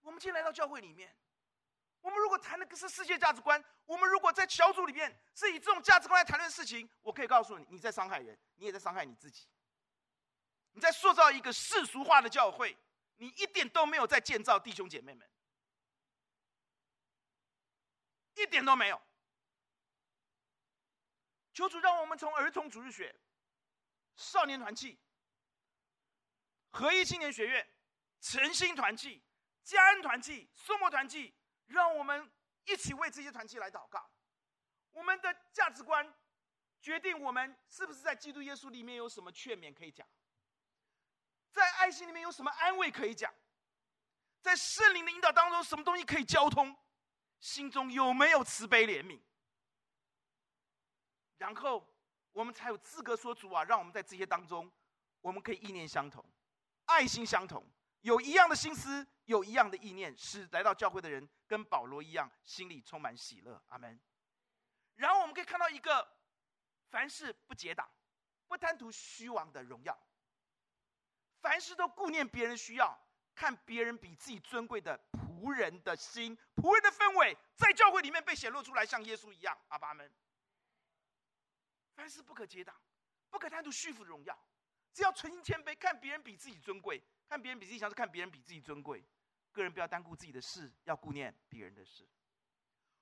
[0.00, 1.14] 我们今天来到教会里面。
[2.00, 9.48] 我们如果谈的是世界价值观，我们如果在小组里面是以这种价值观来谈论事情，我可以告诉你，你在伤害人，你也在伤害你自己。
[10.72, 12.76] 你在塑造一个世俗化的教会，
[13.16, 15.28] 你一点都没有在建造弟兄姐妹们，
[18.34, 19.02] 一点都没有。
[21.52, 23.18] 求主让我们从儿童主日学、
[24.14, 24.98] 少年团契、
[26.70, 27.66] 合一青年学院、
[28.20, 29.24] 诚心团契、
[29.64, 31.35] 嘉恩团契、颂默团契。
[31.66, 32.30] 让我们
[32.64, 34.08] 一起为这些团契来祷告。
[34.92, 36.14] 我们的价值观
[36.80, 40.06] 决定我们是不是在基督耶稣里面有什么劝勉可以讲，
[41.50, 43.32] 在爱心里面有什么安慰可以讲，
[44.40, 46.76] 在圣灵的引导当中什么东西可以交通，
[47.40, 49.20] 心中有没有慈悲怜悯，
[51.38, 51.86] 然后
[52.32, 54.70] 我们才有资格说主啊，让我们在这些当中，
[55.20, 56.24] 我们可以意念相同，
[56.84, 57.66] 爱心相同。
[58.02, 63.60] 有一样的心思，有一样的意念，使来到教会的人跟保罗一样，心里充满喜乐。
[63.68, 64.00] 阿门。
[64.94, 66.06] 然后我们可以看到一个，
[66.90, 67.90] 凡事不结党，
[68.46, 69.98] 不贪图虚妄的荣耀，
[71.40, 72.98] 凡事都顾念别人需要，
[73.34, 79.58] 看别人比自己尊贵的仆人的心，仆人的氛围，在教会里面被显露出来，像耶稣一样。
[79.68, 80.10] 阿爸们。
[81.94, 82.74] 凡事不可结党，
[83.30, 84.38] 不可贪图虚浮的荣耀，
[84.92, 87.02] 只要存心谦卑，看别人比自己尊贵。
[87.28, 89.04] 看别人比自己强，是看别人比自己尊贵。
[89.52, 92.06] 个人不要单顾自己的事，要顾念别人的事。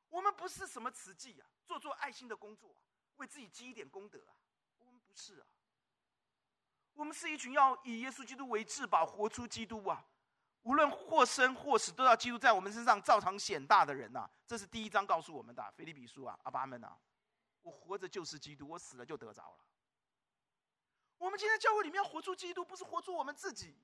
[0.08, 2.80] 我们不是什么慈济啊，做做爱心的工作啊，
[3.16, 4.34] 为自己积一点功德啊。
[4.78, 5.46] 我们不是啊，
[6.92, 10.06] 我们是一群要以耶稣基督为至宝，活出基督啊。
[10.62, 14.30] 无论或生或死，都要基督在我们身上照常显大的人呐、啊。
[14.46, 16.96] 这是第一章告诉我们的，《腓立比书》啊，阿爸们呐，
[17.62, 19.58] 我活着就是基督，我死了就得着了。
[21.18, 23.76] 我们今天教会里面要活出基督，不是活出我们自己。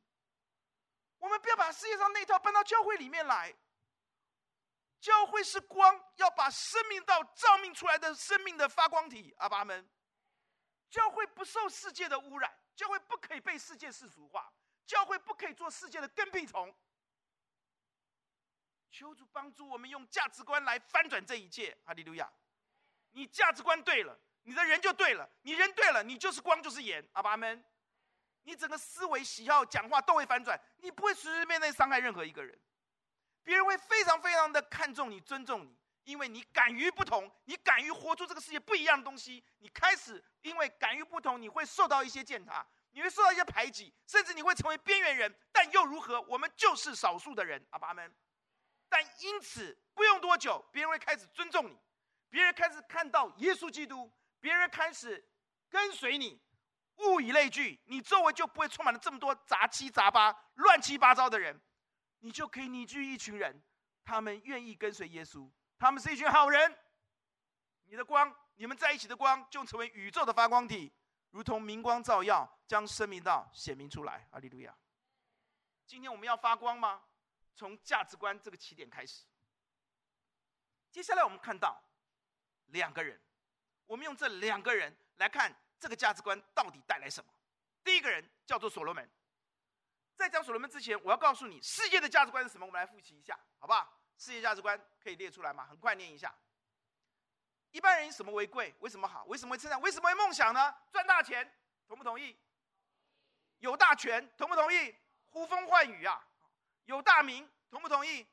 [1.20, 3.54] 我们不要把世界上那套搬到教会里面来。
[5.00, 9.34] 教会是光，要把生命道照明出来的生命的发光体。
[9.38, 9.88] 阿爸们，
[10.90, 14.52] 教会不受世界的污染，教会不可以被世界世俗化，
[14.84, 16.74] 教会不可以做世界的跟屁虫。
[18.90, 21.78] 求主帮助我们用价值观来翻转这一切。
[21.86, 22.30] 哈利路亚！
[23.12, 27.08] 你价值观对了，你的人就对了，你人对了，你就是光，就是盐。
[27.12, 27.64] 阿爸们。
[28.42, 32.58] 你整个思维、喜好、讲话都会反转，你不会随随便便伤害任何一个人，
[33.42, 39.44] 别人会非常非常的看重你、尊重你，因为你敢于不同，你敢于活出这个世界不一样的东西。
[39.58, 45.34] 你开始因为敢于不同，你会受到一些践踏，你会受到一些排挤，甚至你会成为边缘人。
[45.52, 46.20] 但又如何？
[46.22, 48.12] 我们就是少数的人，阿爸们。
[48.88, 51.78] 但因此不用多久，别人会开始尊重你，
[52.30, 55.24] 别人开始看到耶稣基督，别人开始
[55.68, 56.40] 跟随你。
[57.00, 61.60] 物以类聚，你周围就不会充满了这么多杂七杂八、乱七八糟的人，
[62.18, 63.62] 你就可以凝聚一群人，
[64.04, 66.76] 他们愿意跟随耶稣，他们是一群好人。
[67.84, 70.92] 你的光，你们在一起的光，就成为宇宙的发光体，
[71.30, 74.28] 如同明光照耀，将生命道显明出来。
[74.30, 74.76] 阿利路亚！
[75.86, 77.02] 今天我们要发光吗？
[77.56, 79.24] 从价值观这个起点开始。
[80.90, 81.82] 接下来我们看到
[82.66, 83.20] 两个人，
[83.86, 85.54] 我们用这两个人来看。
[85.80, 87.32] 这个价值观到底带来什么？
[87.82, 89.10] 第一个人叫做所罗门。
[90.14, 92.66] 在讲所罗门之前，我要告诉你世界的价值观是什么？
[92.66, 93.98] 我们来复习一下，好不好？
[94.18, 95.66] 世界价值观可以列出来吗？
[95.66, 96.32] 很快念一下。
[97.70, 98.74] 一般人以什么为贵？
[98.80, 99.24] 为什么好？
[99.24, 99.80] 为什么会称赞？
[99.80, 100.74] 为什么会梦想呢？
[100.92, 101.50] 赚大钱，
[101.88, 102.38] 同不同意？
[103.60, 104.94] 有大权，同不同意？
[105.30, 106.22] 呼风唤雨啊！
[106.84, 108.26] 有大名，同不同意？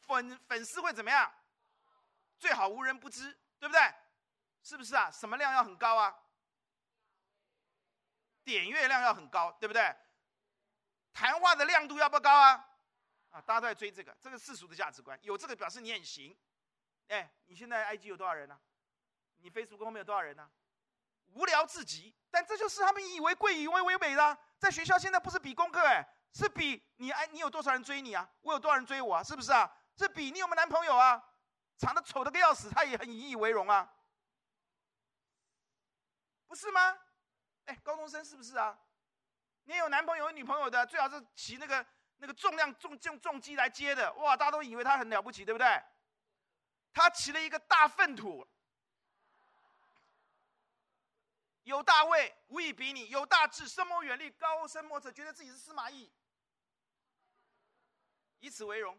[0.00, 1.32] 粉粉丝会怎么样？
[2.38, 3.80] 最好无人不知，对不对？
[4.62, 5.10] 是不是啊？
[5.10, 6.12] 什么量要很高啊？
[8.44, 9.94] 点阅量要很高，对不对？
[11.12, 12.68] 谈话的亮度要不高啊？
[13.30, 16.36] 啊，大家都在追这个，这个世俗的价值观，有这个表示你很行。
[17.08, 18.60] 哎，你现在 IG 有多少人呢、啊？
[19.38, 20.50] 你 Facebook 后面有多少人呢、啊？
[21.32, 24.38] 无聊至极，但这就是他们以为贵、以为为美的。
[24.58, 28.28] 在学校现在不是比功课，哎，是比你哎，你有多少人追你啊？
[28.42, 29.22] 我有多少人追我啊？
[29.22, 29.72] 是不是啊？
[29.96, 31.22] 是比你有没有男朋友啊？
[31.78, 33.92] 长得丑的个要死，他也很引以为荣啊，
[36.46, 36.98] 不是吗？
[37.70, 38.76] 哎，高中生是不是啊？
[39.62, 45.80] 你有男朋友、有女朋友的，最好是骑那个那个重量重重重机来接的，哇，大家都以为他很了不起，对不对？
[46.92, 48.44] 他骑了一个大粪土，
[51.62, 56.10] 有大位，无以比拟；有大志，深谋远虑，高深莫测，觉得自己是司马懿，
[58.40, 58.98] 以此为荣。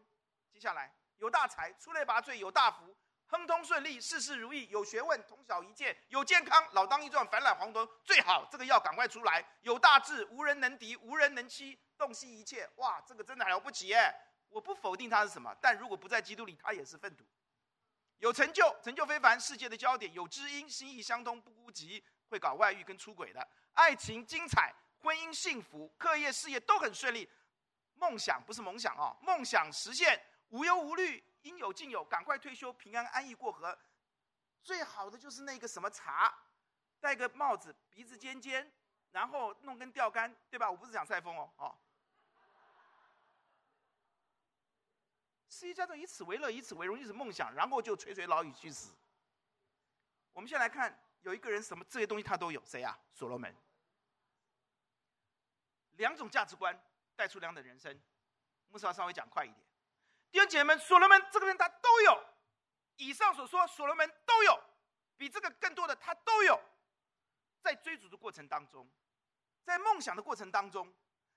[0.49, 0.95] 接下来。
[1.17, 2.97] 有大才，出类拔萃；有大福，
[3.32, 7.88] 亨通顺利，事事如意；有学问，通晓一切；有健康，老当益壮，返老还童。
[8.04, 9.41] 最好这个药赶快出来。
[9.62, 12.70] 有大志，无人能敌，无人能欺，洞悉一切。
[12.76, 14.13] 哇，这个真的了不起耶！
[14.50, 17.26] 我不否定他是什么，但如果不在基督里，他也是粪土。
[18.17, 23.48] 有成就，成就非凡，世界的焦点；有知音，心意相通，不孤寂，会搞外遇跟出轨的。
[23.76, 27.30] 爱情精彩，婚姻幸福，课业事业都很顺利。
[27.94, 30.22] 梦想不是梦想哦，梦想实现。
[30.50, 33.77] 无忧无虑，应有尽有，赶快退休，平安安逸过河。
[34.63, 36.34] 最好的就是那个什么茶，
[36.99, 38.71] 戴个帽子，鼻子尖尖，
[39.12, 40.69] 然后弄根钓竿，对吧？
[40.69, 41.77] 我不是讲赛风哦，哦。
[45.49, 48.95] 世界叫做以此为乐，以此为荣，以此梦想，然后就垂垂老矣去死。
[50.34, 52.97] 我们先来看，有一个人什么这些东西他都有，谁啊？
[53.13, 53.56] 所罗门。
[55.97, 56.80] 两种价值观
[57.15, 58.01] 带出两种人生，
[58.69, 59.70] 牧师要稍微讲快一点。
[60.32, 62.24] 弟兄姐妹们，所罗门这个人他都有，
[62.96, 64.63] 以上所说所罗门都有，
[65.17, 66.60] 比这个更多的他都有，
[67.62, 68.89] 在追逐的过程当中，
[69.63, 70.91] 在梦想的过程当中，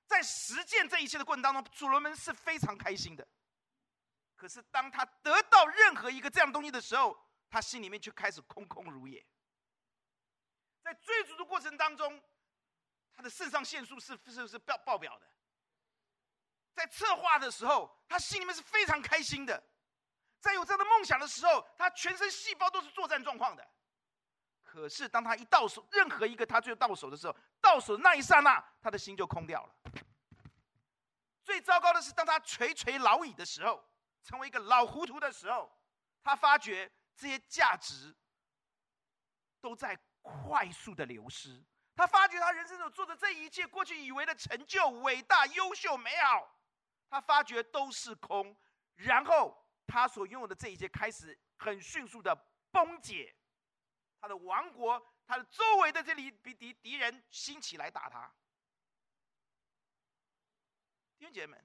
[0.07, 3.27] 在实践这一切的过程当中，所罗门是非常开心的。
[4.37, 7.19] 可是当他得到任何一个这样东西的时候，
[7.51, 9.25] 他心里面却开始空空如也。
[10.83, 12.23] 在追逐的过程当中，
[13.13, 15.27] 他的肾上腺素是是是爆爆表的。
[16.75, 19.57] 在策划的时候，他心里面是非常开心的；
[20.41, 23.67] 在有这样的梦想的时候，他全身细胞都是作战状况的。
[24.63, 29.75] 可是，当他一到手，任何一个他最后到手的时候，到手的那一刹那，他的心就空掉了。
[31.45, 33.85] 最糟糕的是，当他垂垂老矣的时候，
[34.23, 35.71] 成为一个老糊涂的时候，
[36.25, 38.13] 他发觉这些价值
[39.61, 41.63] 都在快速的流失。
[41.95, 46.54] 他发觉他人生中做的这一切，过去以为的成就、伟大、优秀、美好。
[47.15, 48.57] 他发觉都是空，
[48.97, 52.35] 然后他所拥有的这一切开始很迅速的
[52.73, 53.33] 崩解，
[54.21, 58.27] 他的王国，他的周围的这里敌敌敌人兴起来打他。
[61.17, 61.65] 弟兄姐妹们，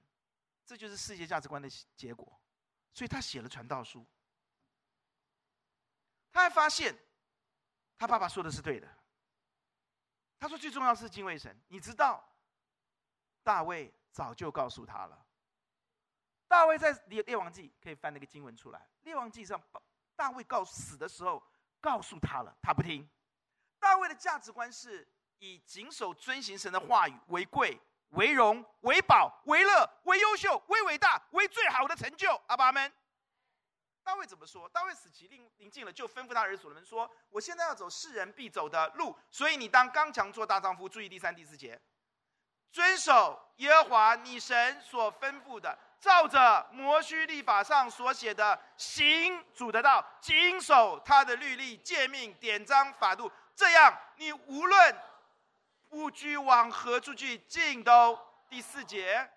[0.64, 2.40] 这就是世界价值观的结果，
[2.94, 4.06] 所以他写了传道书。
[6.30, 6.96] 他还发现，
[7.98, 8.88] 他爸爸说的是对的。
[10.38, 12.24] 他说最重要是敬畏神，你知道，
[13.42, 15.26] 大卫早就告诉他了。
[16.50, 18.84] 大卫在列列王记可以翻那个经文出来。
[19.02, 19.62] 列王记上，
[20.16, 21.40] 大卫告死的时候
[21.80, 23.08] 告诉他了，他不听。
[23.78, 25.08] 大卫的价值观是
[25.38, 32.28] 以谨守遵行神的话语为贵、为荣、为宝、为乐、为优秀、为伟大、为最好的成就。
[32.48, 32.92] 阿爸阿们。
[34.02, 34.68] 大卫怎么说？
[34.70, 41.80] 大卫死期临临近了，就吩咐他儿子所罗门说：“我现在要走世人必走的路，所以你当刚强做大丈夫。”注意第三、第四节，
[42.72, 45.78] 遵守耶和华你神所吩咐的。
[46.00, 54.96] 照着摩西律法上所写的行主的道，谨守他的律例、诫命、典章、法度，这样你无论
[55.90, 58.18] 不拘往何处去，尽都。
[58.48, 59.30] 第四节，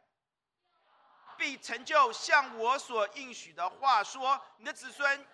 [1.37, 5.27] 必成就像我所应许的话说，你的子孙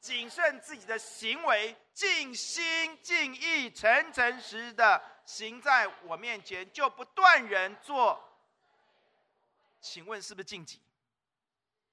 [0.00, 8.33] 谨慎自己的行为，尽心尽意、诚诚实实的行在我面前，就不断人做。
[9.84, 10.80] 请问是不是禁忌？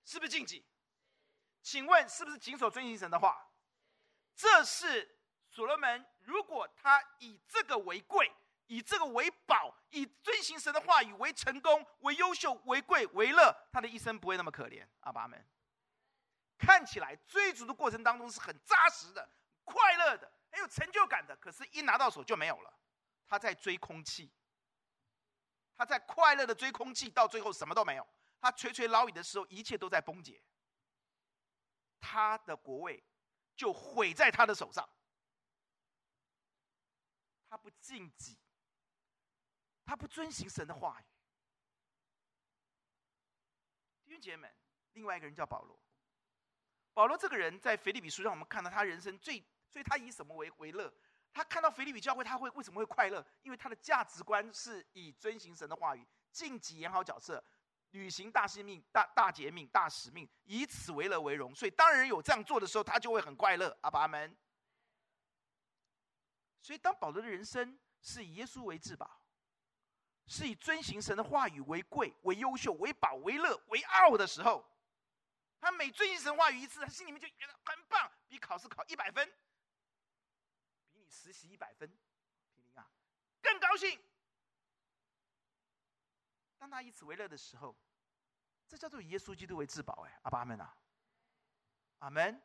[0.05, 0.65] 是不是禁忌？
[1.61, 3.45] 请问是不是谨守遵行神的话？
[4.33, 5.19] 这是
[5.49, 8.31] 所罗门，如果他以这个为贵，
[8.67, 14.87] 以这个为宝，以遵行神的话语为成功、为优秀、为贵、为乐，他的一生不会那么可怜。
[15.01, 15.45] 阿爸们，
[16.57, 19.29] 看起来追逐的过程当中是很扎实的，
[19.65, 22.73] 快乐的、很有成就感的，可是，一拿到手就没有了。
[23.27, 24.31] 他在追空气，
[25.81, 28.07] 他在快乐的追空气，到最后什么都没有。
[28.39, 30.39] 他垂垂老矣的时候，一切都在崩解。
[31.99, 33.03] 他的国位
[33.55, 34.87] 就毁在他的手上。
[37.49, 38.37] 他不敬己，
[39.83, 41.05] 他不遵行神的话语。
[44.05, 44.55] 弟兄姐妹们，
[44.93, 45.81] 另外一个人叫保罗。
[46.93, 50.93] 保罗这个人在腓立比书让我们看到他人生最，所以他以什么为为乐？
[51.33, 53.25] 他看到腓立比教会，他会为什么会快乐？
[53.43, 57.43] 因为他的价值观是以遵行神的话语，尽己演好角色。
[57.91, 61.53] 履行大使命、大大节命、大使命，以此为乐为荣。
[61.53, 63.77] 所以，当人有这样做的时候，他就会很快乐。
[63.81, 64.33] 阿爸阿门。
[66.61, 69.21] 所以，当保罗的人生是以耶稣为至宝，
[70.25, 74.65] 是以遵行神的话语为贵、为优秀、为宝、为乐、为傲的时候，
[75.59, 79.29] 他每遵行神话语一次，他心里面就觉得很棒，比考试考一百分，
[81.11, 81.91] 实习一百分，
[82.75, 82.89] 啊，
[83.41, 84.01] 更高兴。
[86.57, 87.75] 当他以此为乐的时候，
[88.67, 90.05] 这叫做以耶稣基督为至宝。
[90.07, 90.77] 哎，阿爸阿门啊，
[91.99, 92.41] 阿门。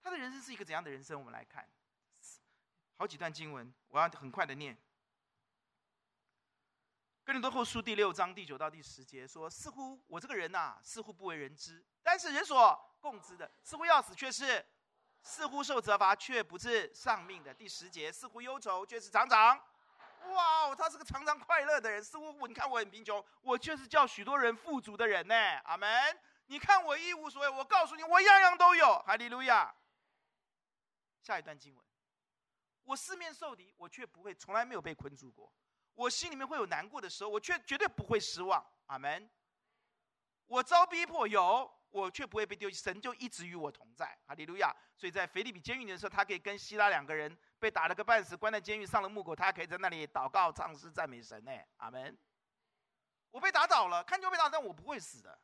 [0.00, 1.18] 他的人生是一个怎样的人生？
[1.18, 1.68] 我们来看
[2.96, 4.78] 好几段经文，我要很快的念。
[7.24, 14.62] 哥林多后书第六章第九到第十节说：“似乎我这个人呐、啊，似乎不为人知，但是人所共知的，似乎要死，却是；
[15.24, 19.60] 似乎受责罚，却不致丧命的。”第十节：“似乎忧愁，却是常常。”
[20.32, 22.02] 哇哦，他是个常常快乐的人。
[22.02, 25.34] 似乎你看我很贫穷，我却是叫许多人富足的人呢。
[25.64, 25.88] 阿门。
[26.46, 28.98] 你看我一无所有，我告诉你，我样样都有。
[29.00, 29.74] 哈利路亚。
[31.22, 31.84] 下一段经文，
[32.84, 35.50] 我四面受敌，我却不会，从来没有被困住过。
[35.94, 38.62] 我心里面会有难过的时候，我却绝对不会失望。
[38.86, 39.30] 阿门。
[40.46, 44.18] 我遭逼迫有，我却不会被丢弃，神就一直与我同在。
[44.26, 44.74] 哈利路亚。
[44.96, 47.38] 所以在腓立比监狱里的时候，他可以跟希拉两个人。
[47.60, 51.52] 被打了个半死，关在监狱，上了木狗，他还可以在那里祷告、唱诗、赞美神呢。
[51.76, 52.18] 阿门。
[53.30, 55.38] 我被打倒了，看见我被打倒，但我不会死的，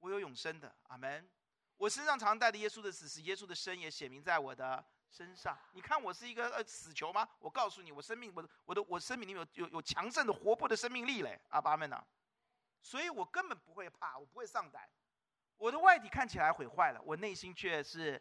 [0.00, 0.74] 我有永生的。
[0.88, 1.30] 阿门。
[1.76, 5.56] 我身上常带着耶稣的死，使耶稣的生也显明在我的身上。
[5.72, 7.28] 你看我是一个呃死囚吗？
[7.38, 11.40] 我告诉你，我生命，我的我的我生命里面有有有强盛的活泼的生命力嘞。
[11.50, 12.02] 阿爸们呐，
[12.82, 14.88] 所以我根本不会怕，我不会上胆。
[15.56, 18.20] 我的外体看起来毁坏了，我内心却是。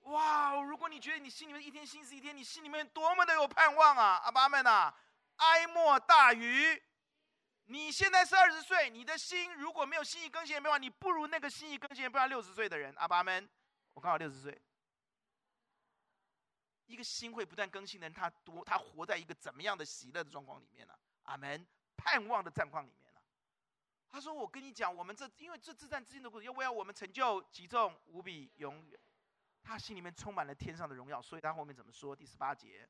[0.00, 0.60] 哇！
[0.60, 4.20] 如果你觉得你心里面一天新是一天，你心里面多么的有盼望啊！
[4.24, 4.92] 阿爸们呐，
[5.36, 6.82] 哀莫大于
[7.66, 12.92] 你现在是二十岁，你的心如果没有心意更新的变化，你不如那个心意更新的变化六十岁的人。
[12.96, 13.48] 阿爸们，
[13.94, 14.60] 我刚好六十岁。
[16.86, 20.98] 一个心会不断更新的人，他多他活在一个怎么样的喜乐的状况里面呢？
[21.22, 21.64] 阿门，
[21.96, 23.01] 盼望的战况里面？
[24.12, 29.00] 他说：“我跟你讲，我们这因为这至暂至轻的故事，要为要我们成就极重无比永远。”
[29.64, 32.14] 他心里面充满了天上的荣耀，所以他后面怎么说？
[32.14, 32.86] 第十八节，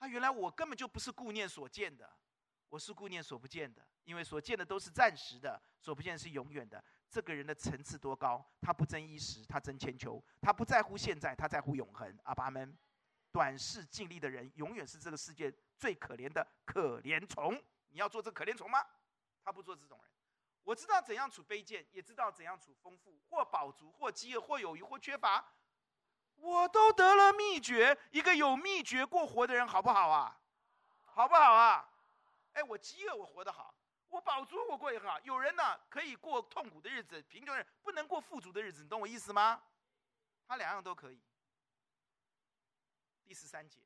[0.00, 2.12] 他原来我根本就不是顾念所见的，
[2.68, 6.82] 我是顾念所不见的，因为所见的都是暂时的，所不见是永远的。
[7.08, 8.44] 这个人的层次多高？
[8.60, 12.18] 他不争一时，他争千秋，他不在乎现在，他在乎永恒。
[12.24, 12.76] 阿爸们，
[13.30, 17.62] 短视尽力的人，永远是这个世界最可怜的可怜虫。
[17.90, 18.84] 你要做这可怜虫吗？
[19.44, 20.10] 他不做这种人。
[20.64, 25.52] 我知道怎样处卑贱，也知道怎样处丰富，或饱足，或饥饿，或有余，或缺乏。
[26.36, 30.40] 我都得了秘诀，一个有秘诀过活的人，好不好啊？
[31.04, 31.88] 好不好啊？
[32.52, 33.74] 哎，我饥饿，我活得好；
[34.08, 35.20] 我饱足，我过得很好。
[35.20, 39.62] 有人呢，可以过痛苦的日子，贫穷人不能过富足的日子，你懂我意思吗？
[40.46, 41.20] 他两样都可以。
[43.24, 43.80] 第十三节，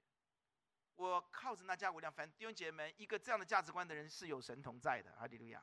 [0.97, 5.15] 我靠着那加给我力量，凡弟兄姐妹们，一个这样的价值观的人是有神同在的。
[5.17, 5.63] 哈利路亚，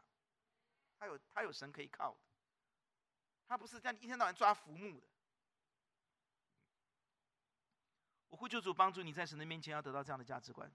[0.97, 2.19] 他有他有神可以靠的，
[3.47, 5.07] 他不是这样一天到晚抓浮木的。
[8.29, 10.71] 我呼求主帮助你在神的面前要得到这样的价值观。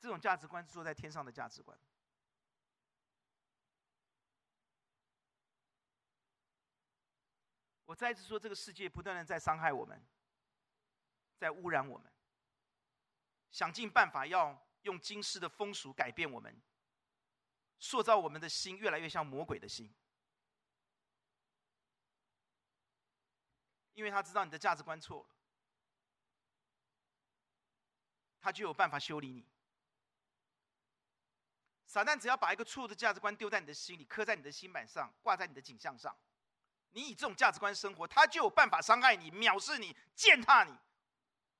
[0.00, 1.78] 这种价值观是坐在天上的价值观。
[7.86, 10.02] 我再一次说，这个世界不断的在伤害我们，
[11.38, 12.12] 在污染我们，
[13.54, 16.60] 想尽办法要用今世的风俗改变我们，
[17.78, 19.94] 塑造我们的心越来越像魔鬼的心。
[23.92, 25.28] 因为他知道你的价值观错了，
[28.40, 29.46] 他就有办法修理你。
[31.86, 36.12] 撒旦只要把一个错误的价值观丢在你的心里，刻在你的心板上，挂在你的颈项上，
[36.90, 40.76] 你以这种价值观生活，他就有办法伤害你、藐视你、践踏你，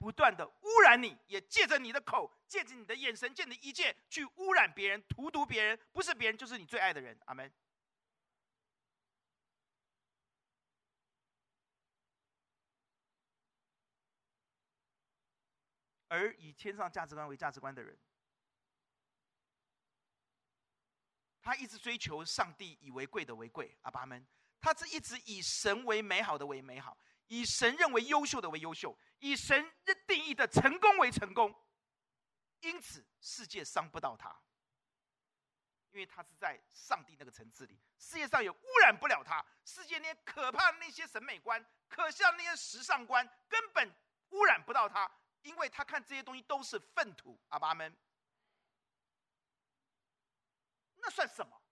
[0.05, 7.51] 不断的污染你，也借着你的口，借着你的眼神，借你的一切去污染别人，荼毒别人，不是别人，就是你最爱的人，阿门。
[16.09, 17.99] 而以天上价值观为价值观的人，
[21.41, 24.27] 他一直追求上帝以为贵的为贵，阿爸们，
[24.61, 26.95] 他是一直以神为美好的为美好，
[27.29, 28.95] 以神认为优秀的为优秀。
[29.25, 29.75] 以神
[30.07, 31.55] 定义的成功为成功，
[32.61, 34.39] 因此世界伤不到他。
[35.93, 39.43] 因为他是在上帝那个层次里，世界上也污染不了他。
[39.65, 43.91] 世界那些可怕的那些审美观、可笑的那些时尚观，根本
[44.33, 45.11] 污染不到他，
[45.41, 47.41] 因为他看这些东西都是粪土。
[47.49, 47.97] 阿爸们，
[50.97, 51.63] 那算什么？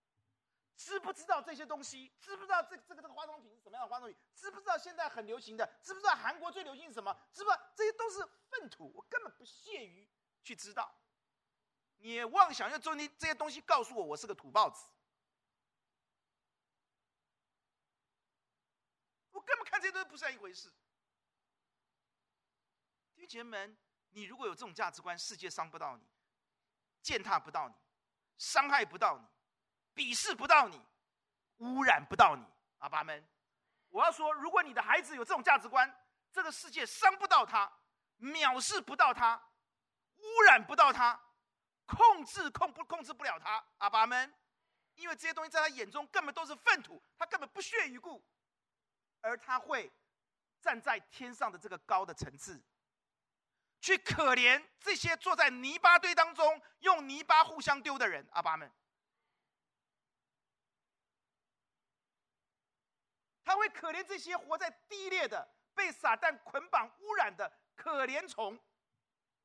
[0.76, 2.12] 知不知道这些东西？
[2.20, 4.18] 知不知道这个、这个这个化妆品是什么样的化妆品？
[4.34, 5.66] 知不知道现在很流行的？
[5.82, 7.12] 知不知道韩国最流行是什么？
[7.32, 8.18] 知不知道这些都是
[8.48, 8.92] 粪土？
[8.94, 10.08] 我根本不屑于
[10.42, 10.92] 去知道。
[11.98, 14.88] 你妄想用这些这些东西告诉我，我是个土包子。
[19.30, 20.72] 我根本看这些东西不算一回事。
[23.14, 23.78] 弟兄姐妹们，
[24.10, 26.02] 你如果有这种价值观，世界伤不到你，
[27.02, 27.74] 践踏不到你，
[28.36, 29.24] 伤害不到你，
[29.94, 30.80] 鄙视不到你，
[31.58, 32.44] 污染不到你。
[32.78, 33.26] 阿爸们，
[33.88, 35.94] 我要说，如果你的孩子有这种价值观，
[36.32, 37.70] 这个世界伤不到他，
[38.20, 39.40] 藐视不到他，
[40.16, 41.20] 污染不到他。
[41.84, 44.32] 控制控不控制不了他，阿爸们，
[44.94, 48.24] 因为这些东西在他眼中根本都是粪土，他根本不屑一顾，
[49.20, 49.92] 而他会
[50.60, 52.62] 站在天上的这个高的层次，
[53.80, 58.72] 去可怜这些坐在泥巴堆当中用泥巴互相丢的人，阿爸们，
[63.44, 68.58] 他会可怜这些活在低劣的、被撒旦捆绑污染的可怜虫，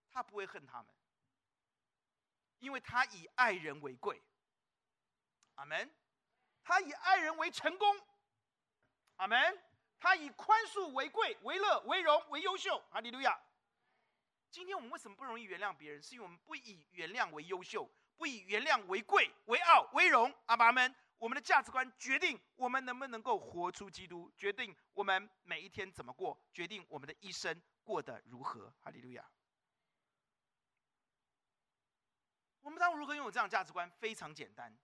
[0.10, 0.88] 他不会恨他们。
[2.60, 4.22] 因为他以爱人为贵，
[5.56, 5.94] 阿门。
[6.64, 8.00] 他以爱人为成功，
[9.18, 9.64] 阿门。
[10.00, 13.40] 他以宽恕为贵、为乐、为荣、为优秀，哈利路亚。
[14.52, 16.02] 今天我们为什么不容易原谅别人？
[16.02, 20.94] 是因为我们不以原谅为优秀，不以原谅为贵、为傲、为荣，阿爸们。
[21.18, 29.28] 我们的价值观决定我们能不能够活出基督，决定我们每一天怎么过，决定我们的一生过得如何，哈利路亚。
[32.62, 33.90] 我们当如何拥有这样价值观？
[33.90, 34.78] 非常简单，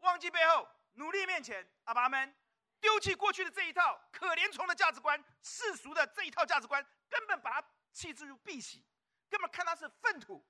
[0.00, 1.66] 忘记背后，努力面前。
[1.84, 2.34] 阿爸们，
[2.80, 8.82] 丢弃过去的这一套可怜虫的价值观，世俗的这一套价值观，根本把它弃之如敝屣，
[9.28, 10.44] 根本看它是粪土。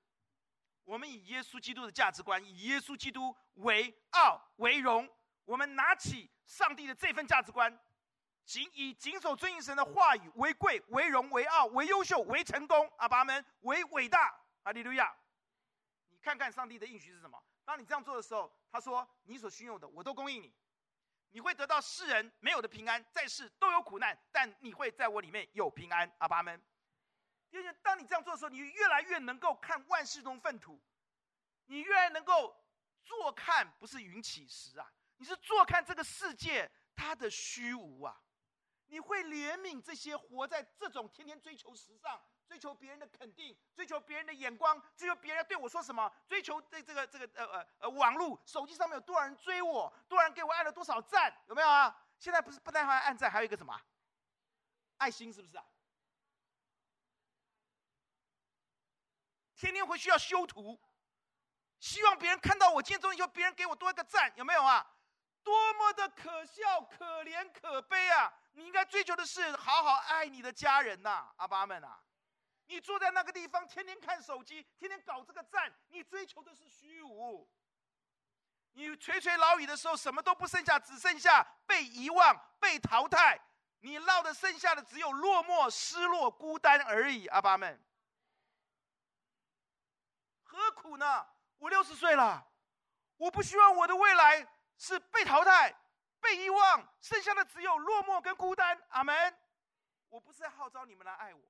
[0.91, 5.09] 我们以耶稣基督的价值观，以耶稣基督为傲为荣。
[5.45, 7.72] 我们拿起上帝的这份价值观，
[8.45, 12.93] 谨以谨守遵行神的话语为贵为荣为傲为优秀为成功。
[12.97, 14.34] 阿爸们，为伟大。
[14.64, 15.14] 哈利路亚。
[16.09, 17.41] 你看看上帝的应许是什么？
[17.64, 20.53] 当你这样做的时候，他说：“你所需用的，我都供应你。
[21.28, 26.61] 你会得到世人没有的平安，在世都有苦难，但你会在我里面有平安。”阿爸们，
[27.51, 30.81] 因为当你这样做的时候，你越来越能够看万事中粪土，
[31.67, 32.57] 你越来越能够
[33.03, 38.21] 坐看不是云起时啊，你是坐看这个世界它的虚无啊。
[38.87, 42.21] 你会怜悯这些活在这种天天追求时尚。
[42.51, 51.97] 追求别人的肯定，追求别人的眼光，追求别人要对我说什么，追求这这个这个呃呃呃网络手机上面有多少人追我，多少人给我按了多少赞，有没有啊？
[52.19, 53.81] 现在不是不但还按赞，还有一个什么？
[54.97, 55.65] 爱心是不是啊？
[59.61, 60.81] 天天回去要修图，
[61.81, 64.91] 希望别人看到我今天终于以后，别人给我多一个赞，有没有啊？
[65.45, 68.33] 多么的可笑、可怜、可悲啊！
[68.53, 72.01] 你应该追求的是好好爱你的家人呐、阿爸们啊！
[72.69, 77.47] 你坐在那个地方，天天看手机，天天搞这个赞，你追求的是虚无。
[78.73, 83.39] 你垂垂老矣的时候，什么都不剩下，只剩下被遗忘、被淘汰。
[83.81, 87.27] 你落的剩下的只有落寞、失落、孤单而已。
[87.27, 87.79] 阿爸们，
[90.51, 91.25] 何苦呢？
[91.59, 92.45] 我六十岁了，
[93.17, 94.45] 我不希望我的未来
[94.77, 95.73] 是被淘汰、
[96.21, 98.77] 被遗忘，剩下的只有落寞跟孤单。
[98.89, 99.39] 阿门。
[100.09, 101.41] 我不是在号召你们来爱我。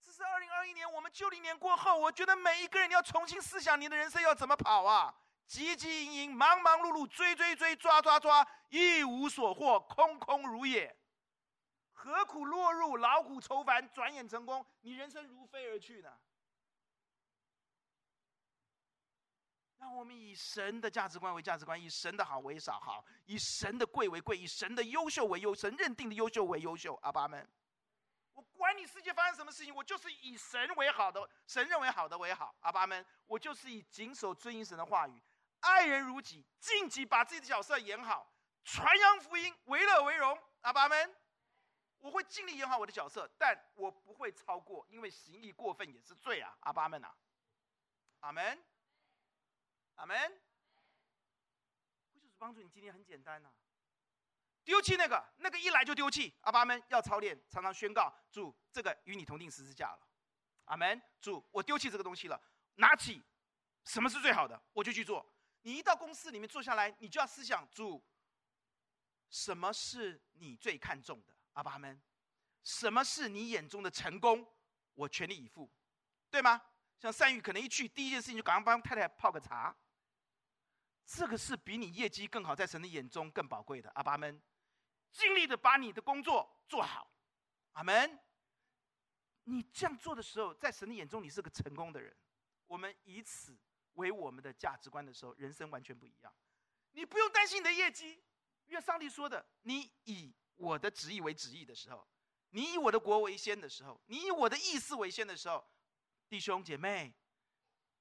[0.00, 5.14] 这是二零二一年，我们旧历年过后，我觉得每一个人要重新思想你的人生要怎么跑啊！
[5.46, 10.96] 急急营营，忙忙碌碌，追追追，抓抓抓，一无所获，空空如也。
[12.04, 14.64] 何苦落入劳苦愁烦，转眼成功？
[14.82, 16.12] 你人生如飞而去呢？
[19.78, 26.94] 让我们以神的价值观为价值观，以神的好为少好，以神的贵为贵，以神的优秀为优，神认定的优秀为优秀。
[27.02, 27.48] 阿爸们。
[28.34, 32.54] 我管你世界发生什么事情，我就是以神为好的，神认为好的为好。
[32.60, 35.22] 阿爸们，我就是以谨守遵行神的话语，
[35.60, 38.30] 爱人如己，尽己把自己的角色演好，
[38.62, 40.38] 传扬福音，为乐为荣。
[40.62, 41.14] 阿爸们，
[42.04, 46.54] 我会尽力演好我的角色，但我不会超过，因为行义过分也是罪啊！
[46.60, 47.10] 阿爸们呐，
[48.20, 48.62] 阿门，
[49.94, 50.38] 阿门。
[52.12, 53.50] 不就是帮助你今天很简单呐、
[54.64, 56.34] 丢弃那个，那个一来就丢弃。
[56.42, 60.06] 阿爸们要操练，常常宣告主，这个与你同钉十字架了。
[60.66, 61.00] 阿门。
[61.22, 62.38] 主，我丢弃这个东西了，
[62.74, 63.22] 拿起
[63.86, 65.26] 什么是最好的，我就去做。
[65.62, 68.04] 你一到公司里面坐下来，你就要思想主，
[69.30, 71.33] 什么是你最看重的？
[71.54, 72.00] 阿爸们，
[72.62, 74.46] 什么是你眼中的成功？
[74.94, 75.68] 我全力以赴，
[76.30, 76.62] 对吗？
[76.98, 79.76] 像善宇可能一去，第一件事情就赶快帮太太泡个茶。
[81.04, 83.90] 这个是比你业绩更好，在神的眼中更宝贵的。
[83.94, 84.40] 阿爸们。
[85.10, 87.08] 尽力的把你的工作做好，
[87.74, 88.18] 阿门。
[89.44, 92.12] 你这样做的时候，在神的眼中，你是个成功的人。
[92.66, 93.56] 我们以此
[93.92, 96.34] 为我们的价值观的时候，人生完全不一样。
[96.90, 98.20] 你不用担心你的业绩，
[98.66, 102.06] 因为上帝说的：“你以我的旨意为旨意的时候，
[102.50, 105.64] 你以我的国为先的时候，你以我的意思为先的时候。”
[106.26, 107.14] 弟兄姐妹，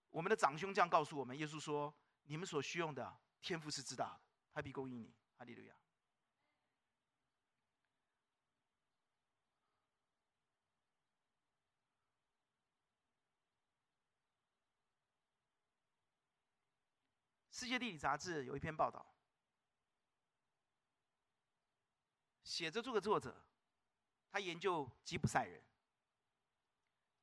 [0.10, 1.94] 我们的长兄这样告诉我们：耶稣说
[2.24, 4.22] ：“你们所需用的，天赋是知道的，
[4.54, 5.76] 他必供应你。”哈利路亚。
[17.52, 19.13] 世界地理杂志有一篇报道，
[22.54, 23.36] 写着这个作者，
[24.30, 25.60] 他研究吉普赛人。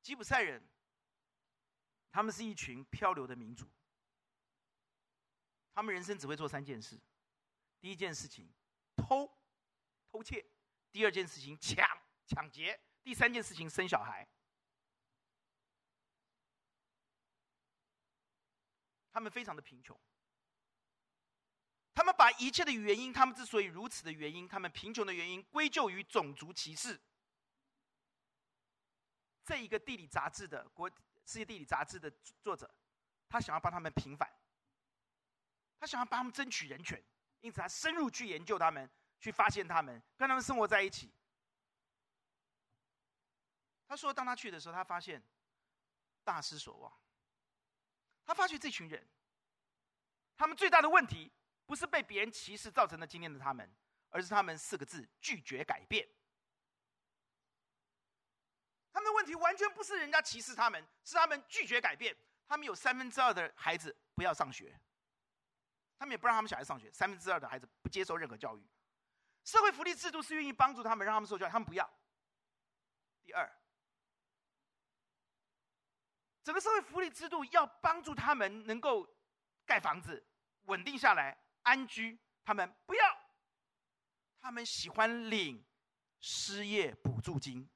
[0.01, 0.61] 吉普赛人，
[2.11, 3.65] 他们是一群漂流的民族。
[5.73, 6.99] 他们人生只会做三件事：
[7.79, 8.51] 第一件事情
[8.97, 9.25] 偷
[10.11, 10.43] 偷窃；
[10.91, 11.87] 第二件事情抢
[12.27, 14.27] 抢劫；第三件事情生小孩。
[19.13, 19.97] 他们非常的贫穷。
[21.93, 26.99] 他们把一切的原因，他们之所以如此的原因，他们贫穷的原因，归咎于种族歧视。
[29.43, 30.89] 这一个地理杂志的国
[31.25, 32.09] 世界地理杂志的
[32.41, 32.73] 作者，
[33.27, 34.31] 他想要帮他们平反，
[35.79, 37.03] 他想要帮他们争取人权，
[37.41, 38.89] 因此他深入去研究他们，
[39.19, 41.11] 去发现他们，跟他们生活在一起。
[43.87, 45.21] 他说，当他去的时候，他发现
[46.23, 46.93] 大失所望。
[48.23, 49.05] 他发觉这群人，
[50.37, 51.29] 他们最大的问题。
[51.71, 53.73] 不是被别人歧视造成的今天的他们，
[54.09, 56.05] 而是他们四个字拒绝改变。
[58.91, 62.13] 他们的问题完全不是人家歧视他们，是他们拒绝改变。
[62.45, 64.77] 他们有三分之二的孩子不要上学，
[65.97, 66.91] 他们也不让他们小孩上学。
[66.91, 68.69] 三分之二的孩子不接受任何教育。
[69.45, 71.89] 社会福利制度是愿意帮助他们，让他们受教育，他们不要。
[73.23, 73.49] 第二，
[76.43, 79.07] 整个社会福利制度要帮助他们能够
[79.65, 80.21] 盖房子，
[80.63, 81.37] 稳定下来。
[81.63, 83.03] 安居，他们不要，
[84.39, 85.65] 他们喜欢领
[86.19, 87.69] 失业补助金，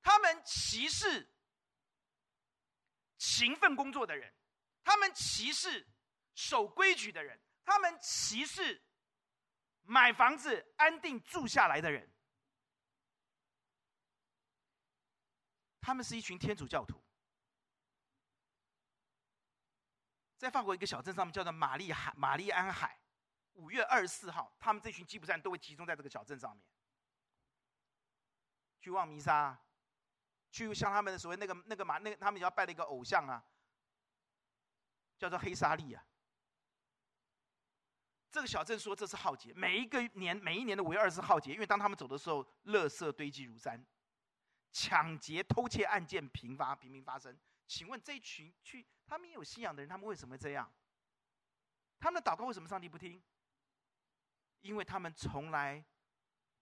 [0.00, 1.34] 他们歧视
[3.18, 4.32] 勤奋工作的人，
[4.84, 5.88] 他们歧视
[6.34, 8.82] 守规矩的人，他们歧视
[9.82, 12.12] 买房子安定住下来的人，
[15.80, 17.01] 他们是一群天主教徒。
[20.42, 22.98] 在法国一个小镇上面，叫做玛丽海玛丽安海，
[23.52, 26.60] 五月二十四号，他们这群吉普赛人都会集中在这个小镇上面，
[28.80, 29.56] 去望弥撒，
[30.50, 33.40] 去向他们所谓那个那个马那个他们要拜的一个偶像啊，
[35.16, 36.04] 叫做黑沙利啊。
[38.32, 43.80] 这个小镇说这是浩劫，每一个年每一年的五月二十四号劫，因为当他们走的时候，垃圾堆积如山，
[44.72, 47.38] 抢劫偷窃案件频发频频发生。
[47.72, 48.86] 请问这一群去？
[49.06, 50.70] 他们有信仰的人，他们为什么这样？
[51.98, 53.22] 他们的祷告为什么上帝不听？
[54.60, 55.82] 因为他们从来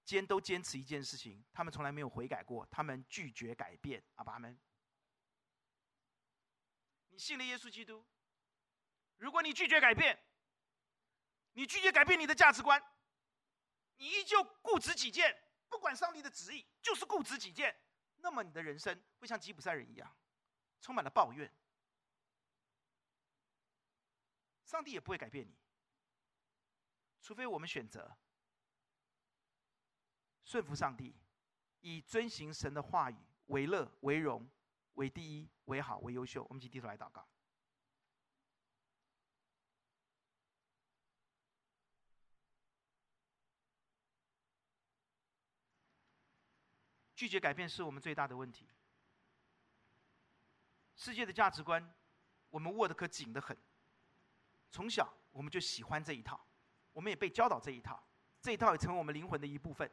[0.05, 4.01] 坚都坚持一件事情，他们从来没有悔改过，他们拒绝改变。
[4.15, 4.57] 阿爸们，
[7.09, 8.07] 你信了耶稣基督，
[9.17, 10.17] 如果你拒绝改变，
[11.55, 12.81] 你拒绝改变你的价值观，
[13.97, 15.37] 你依旧固执己见，
[15.69, 17.77] 不管上帝的旨意，就是固执己见，
[18.19, 20.17] 那么你的人生会像吉普赛人一样，
[20.81, 21.53] 充满了抱怨。
[24.65, 25.53] 上帝也不会改变你，
[27.21, 28.17] 除非我们选择
[30.45, 31.15] 顺服上帝，
[31.81, 33.17] 以遵行神的话语
[33.47, 34.49] 为乐、为荣、
[34.95, 36.47] 为第一、为好、为优秀。
[36.49, 37.29] 我们请低头来祷告。
[47.17, 48.70] 拒绝改变是我们最大的问题。
[51.01, 51.83] 世界的价值观，
[52.51, 53.57] 我们握得可紧得很。
[54.71, 56.39] 从小我们就喜欢这一套，
[56.93, 57.99] 我们也被教导这一套，
[58.43, 59.91] 这一套也成为我们灵魂的一部分。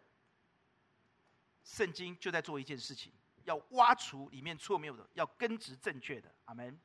[1.64, 3.14] 圣经就在做一件事情，
[3.46, 6.30] 要挖除里面错谬的，要根植正确的。
[6.44, 6.78] 阿门。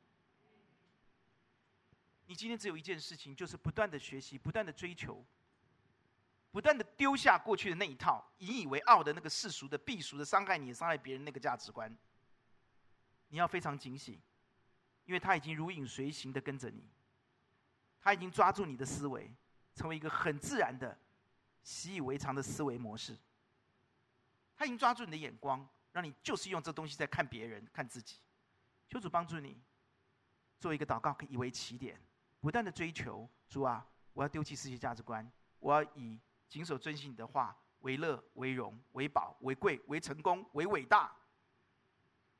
[2.25, 5.21] 你今天只有一件事情，就是不断的学习，不断的追求，
[6.49, 11.93] 不断的丢下过去的那一套引以为傲的那个世俗的、避俗的、伤害你、伤害别人那个价值观。
[13.33, 14.21] 你要非常警醒，
[15.05, 16.87] 因为他已经如影随形的跟着你，
[17.99, 19.33] 他已经抓住你的思维，
[19.73, 20.95] 成为一个很自然的、
[21.63, 23.17] 习以为常的思维模式。
[24.55, 28.19] 他已经抓住你的眼光，让你就是用这东西在看别人、看自己。
[28.87, 29.59] 求主帮助你，
[30.59, 31.99] 做一个祷告，可以为起点。
[32.39, 35.27] 不断的追求主啊，我要丢弃世界价值观，
[35.57, 41.11] 我要以谨守遵行你的话为乐、为荣、为宝、为贵、为成功、为伟大。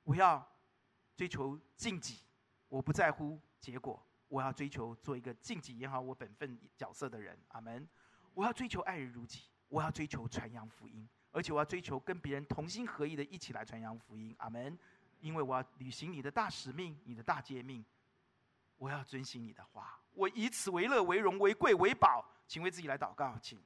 [0.04, 0.48] 我要
[1.16, 2.20] 追求尽己，
[2.70, 4.04] 我不在乎结果。
[4.28, 7.38] 我要追求做一个尽己演好我本分角色的人。
[7.50, 7.88] 阿门。
[8.34, 14.36] 我要追求爱人如己，我要追求传扬福音，而且我要追求跟别人同心合意的一起来传扬福音。
[14.40, 14.78] 阿门。
[15.20, 17.86] 因为我要履行你的大使命，你的大诫命。
[18.78, 23.58] 我要遵行你的话，我以此为乐、为荣、为贵、为宝，请为自己来祷告，请。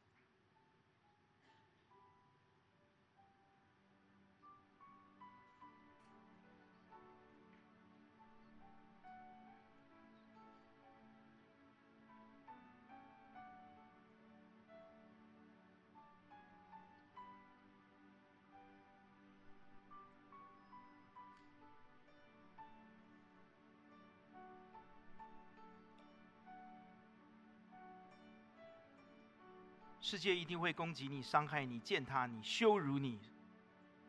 [30.10, 33.20] 世界一定会攻击你、伤害你、践踏你、羞辱你，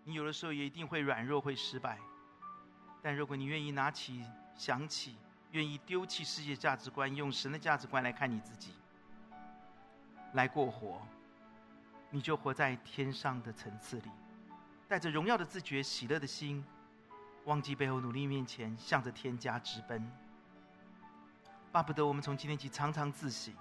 [0.05, 1.99] 你有的时候也一定会软弱、会失败。
[3.03, 4.25] 但如果你愿意拿起、
[4.55, 5.17] 想起，
[5.51, 8.75] 愿意丢弃世界价值观，用神的价值观来看你自己，
[10.35, 11.05] 来过活，
[12.11, 14.11] 你就活在天上的层次里，
[14.87, 16.65] 带着荣耀的自觉、喜乐的心，
[17.47, 20.09] 忘记背后努力面前，向着天家直奔。
[21.73, 23.53] 巴不得我们从今天起常常自省，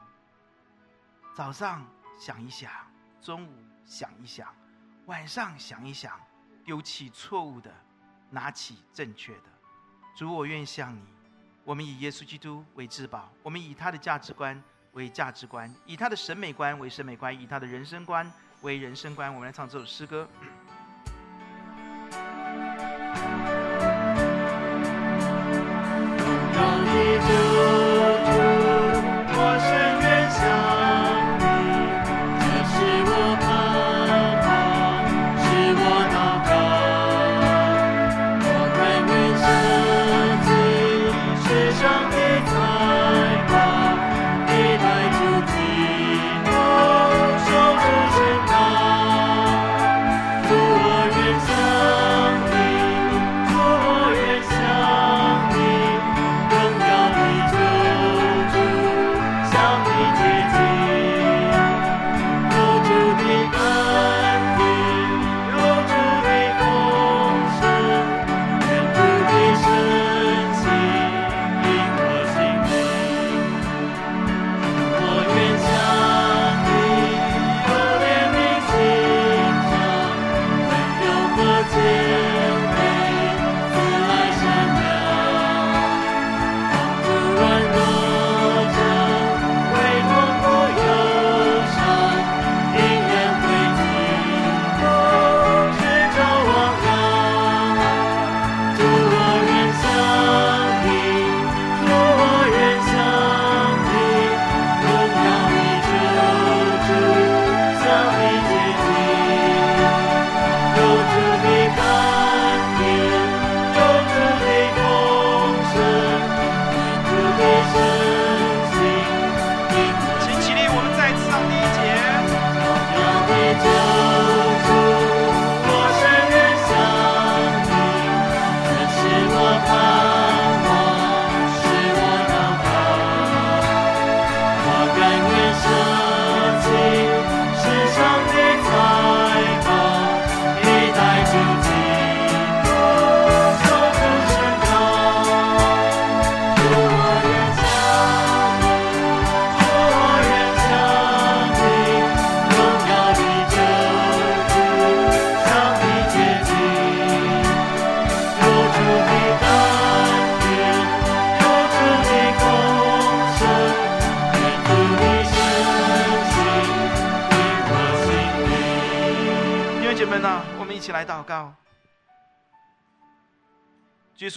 [1.33, 1.83] 早上。
[2.17, 2.71] 想一想，
[3.21, 3.53] 中午
[3.85, 4.53] 想一想，
[5.05, 6.19] 晚上想一想，
[6.65, 7.71] 丢弃错误的，
[8.31, 9.43] 拿起正确的。
[10.15, 11.01] 主，我愿向你。
[11.63, 14.61] 我们以耶稣基督为至宝，我们以他的价值观
[14.93, 18.29] 为价值观，以他的审美观为审美观，以他的人生观
[18.61, 19.31] 为人生观。
[19.31, 20.27] 我们来唱这首诗歌。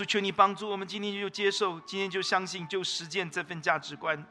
[0.00, 4.24] 稣，求你帮助我们，今天就接受，今天就相信，就实践这份价值观，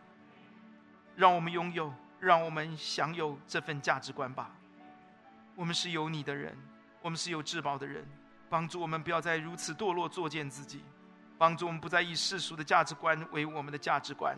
[1.15, 4.49] 让我们拥有，让我们享有这份价值观吧。
[5.55, 6.57] 我们是有你的人，
[7.01, 8.03] 我们是有至宝的人，
[8.49, 10.81] 帮助我们不要再如此堕落，作践自己，
[11.37, 14.35] 帮助我们不再以世俗的价值观为我们的价值观，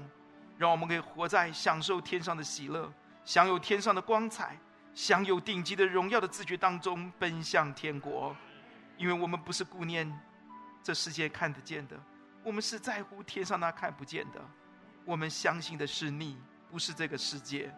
[0.57, 2.91] 让我们可以活在享受天上的喜乐，
[3.23, 4.57] 享有天上的光彩，
[4.93, 8.35] 享有顶级的荣耀的自觉当中，奔向天国，
[8.97, 10.11] 因为我们不是顾念。
[10.83, 11.95] 这世界看得见的，
[12.43, 14.41] 我们是在乎天上那看不见的。
[15.05, 16.37] 我们相信的是你，
[16.69, 17.73] 不是这个世界。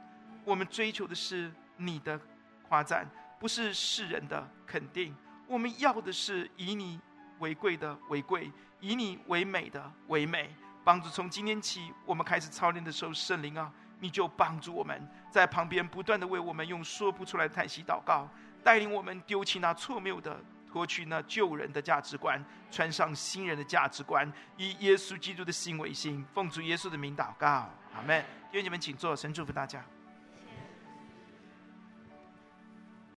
[0.45, 2.19] 我们追求的是你的
[2.67, 5.15] 夸赞，不是世人的肯定。
[5.47, 6.99] 我们要的是以你
[7.39, 10.55] 为贵的为贵，以你为美的为美。
[10.83, 18.29] 帮助从今天起，我们开始操练的时候，圣灵啊，你就帮助我们，在旁边不断的为我们用说不出来的叹息祷告，
[18.63, 20.37] 带领我们丢弃那错谬的。
[20.73, 28.25] 过去那旧人的价值观，穿上新人的价值观，以耶稣基督的心为心，奉主耶稣的名祷告，阿门。
[28.51, 29.85] 愿你们，请坐，神祝福大家。